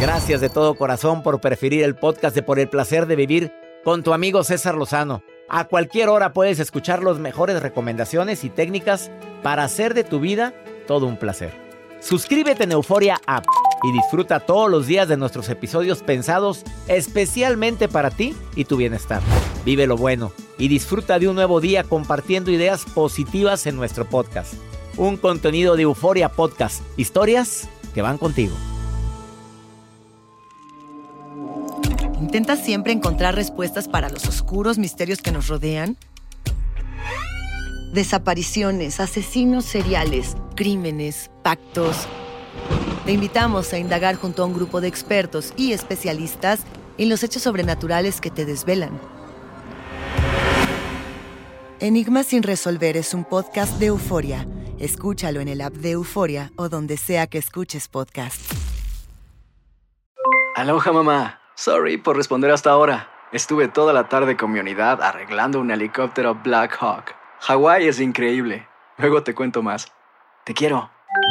Gracias 0.00 0.40
de 0.40 0.48
todo 0.48 0.74
corazón 0.74 1.22
por 1.22 1.40
preferir 1.40 1.82
el 1.82 1.96
podcast 1.96 2.34
de 2.34 2.42
Por 2.42 2.58
el 2.58 2.68
placer 2.68 3.06
de 3.06 3.16
vivir 3.16 3.52
con 3.82 4.02
tu 4.02 4.12
amigo 4.12 4.44
César 4.44 4.74
Lozano. 4.74 5.22
A 5.48 5.64
cualquier 5.64 6.08
hora 6.08 6.32
puedes 6.32 6.58
escuchar 6.58 7.02
las 7.02 7.18
mejores 7.18 7.62
recomendaciones 7.62 8.44
y 8.44 8.50
técnicas 8.50 9.10
para 9.42 9.64
hacer 9.64 9.94
de 9.94 10.04
tu 10.04 10.20
vida 10.20 10.54
todo 10.86 11.06
un 11.06 11.16
placer. 11.16 11.52
Suscríbete 12.00 12.64
en 12.64 12.72
Euforia 12.72 13.20
App 13.26 13.46
y 13.86 13.92
disfruta 13.92 14.40
todos 14.40 14.68
los 14.68 14.88
días 14.88 15.06
de 15.06 15.16
nuestros 15.16 15.48
episodios 15.48 16.02
pensados 16.02 16.64
especialmente 16.88 17.86
para 17.86 18.10
ti 18.10 18.34
y 18.56 18.64
tu 18.64 18.76
bienestar. 18.76 19.22
Vive 19.64 19.86
lo 19.86 19.96
bueno 19.96 20.32
y 20.58 20.66
disfruta 20.66 21.20
de 21.20 21.28
un 21.28 21.36
nuevo 21.36 21.60
día 21.60 21.84
compartiendo 21.84 22.50
ideas 22.50 22.84
positivas 22.84 23.64
en 23.66 23.76
nuestro 23.76 24.04
podcast. 24.04 24.54
Un 24.96 25.16
contenido 25.16 25.76
de 25.76 25.82
Euforia 25.82 26.30
Podcast, 26.30 26.82
historias 26.96 27.68
que 27.94 28.02
van 28.02 28.18
contigo. 28.18 28.56
¿Intentas 32.20 32.64
siempre 32.64 32.92
encontrar 32.92 33.36
respuestas 33.36 33.86
para 33.86 34.08
los 34.08 34.26
oscuros 34.26 34.78
misterios 34.78 35.22
que 35.22 35.30
nos 35.30 35.46
rodean? 35.46 35.96
Desapariciones, 37.92 38.98
asesinos 38.98 39.64
seriales, 39.64 40.36
crímenes, 40.56 41.30
pactos 41.44 42.08
te 43.06 43.12
invitamos 43.12 43.72
a 43.72 43.78
indagar 43.78 44.16
junto 44.16 44.42
a 44.42 44.46
un 44.46 44.54
grupo 44.54 44.80
de 44.80 44.88
expertos 44.88 45.52
y 45.56 45.72
especialistas 45.72 46.60
en 46.98 47.08
los 47.08 47.22
hechos 47.22 47.42
sobrenaturales 47.42 48.20
que 48.20 48.30
te 48.30 48.44
desvelan. 48.44 48.98
Enigma 51.78 52.24
sin 52.24 52.42
resolver 52.42 52.96
es 52.96 53.14
un 53.14 53.24
podcast 53.24 53.78
de 53.78 53.86
euforia. 53.86 54.46
Escúchalo 54.78 55.40
en 55.40 55.48
el 55.48 55.60
app 55.60 55.74
de 55.74 55.92
Euforia 55.92 56.50
o 56.56 56.68
donde 56.68 56.96
sea 56.96 57.26
que 57.26 57.38
escuches 57.38 57.88
podcast. 57.88 58.40
Aloha 60.54 60.92
mamá. 60.92 61.40
Sorry 61.54 61.98
por 61.98 62.16
responder 62.16 62.50
hasta 62.50 62.70
ahora. 62.70 63.08
Estuve 63.30 63.68
toda 63.68 63.92
la 63.92 64.08
tarde 64.08 64.36
con 64.36 64.52
mi 64.52 64.58
unidad 64.58 65.02
arreglando 65.02 65.60
un 65.60 65.70
helicóptero 65.70 66.34
Black 66.34 66.76
Hawk. 66.80 67.14
Hawái 67.40 67.86
es 67.86 68.00
increíble. 68.00 68.66
Luego 68.98 69.22
te 69.22 69.34
cuento 69.34 69.62
más. 69.62 69.92
Te 70.44 70.54
quiero. 70.54 70.95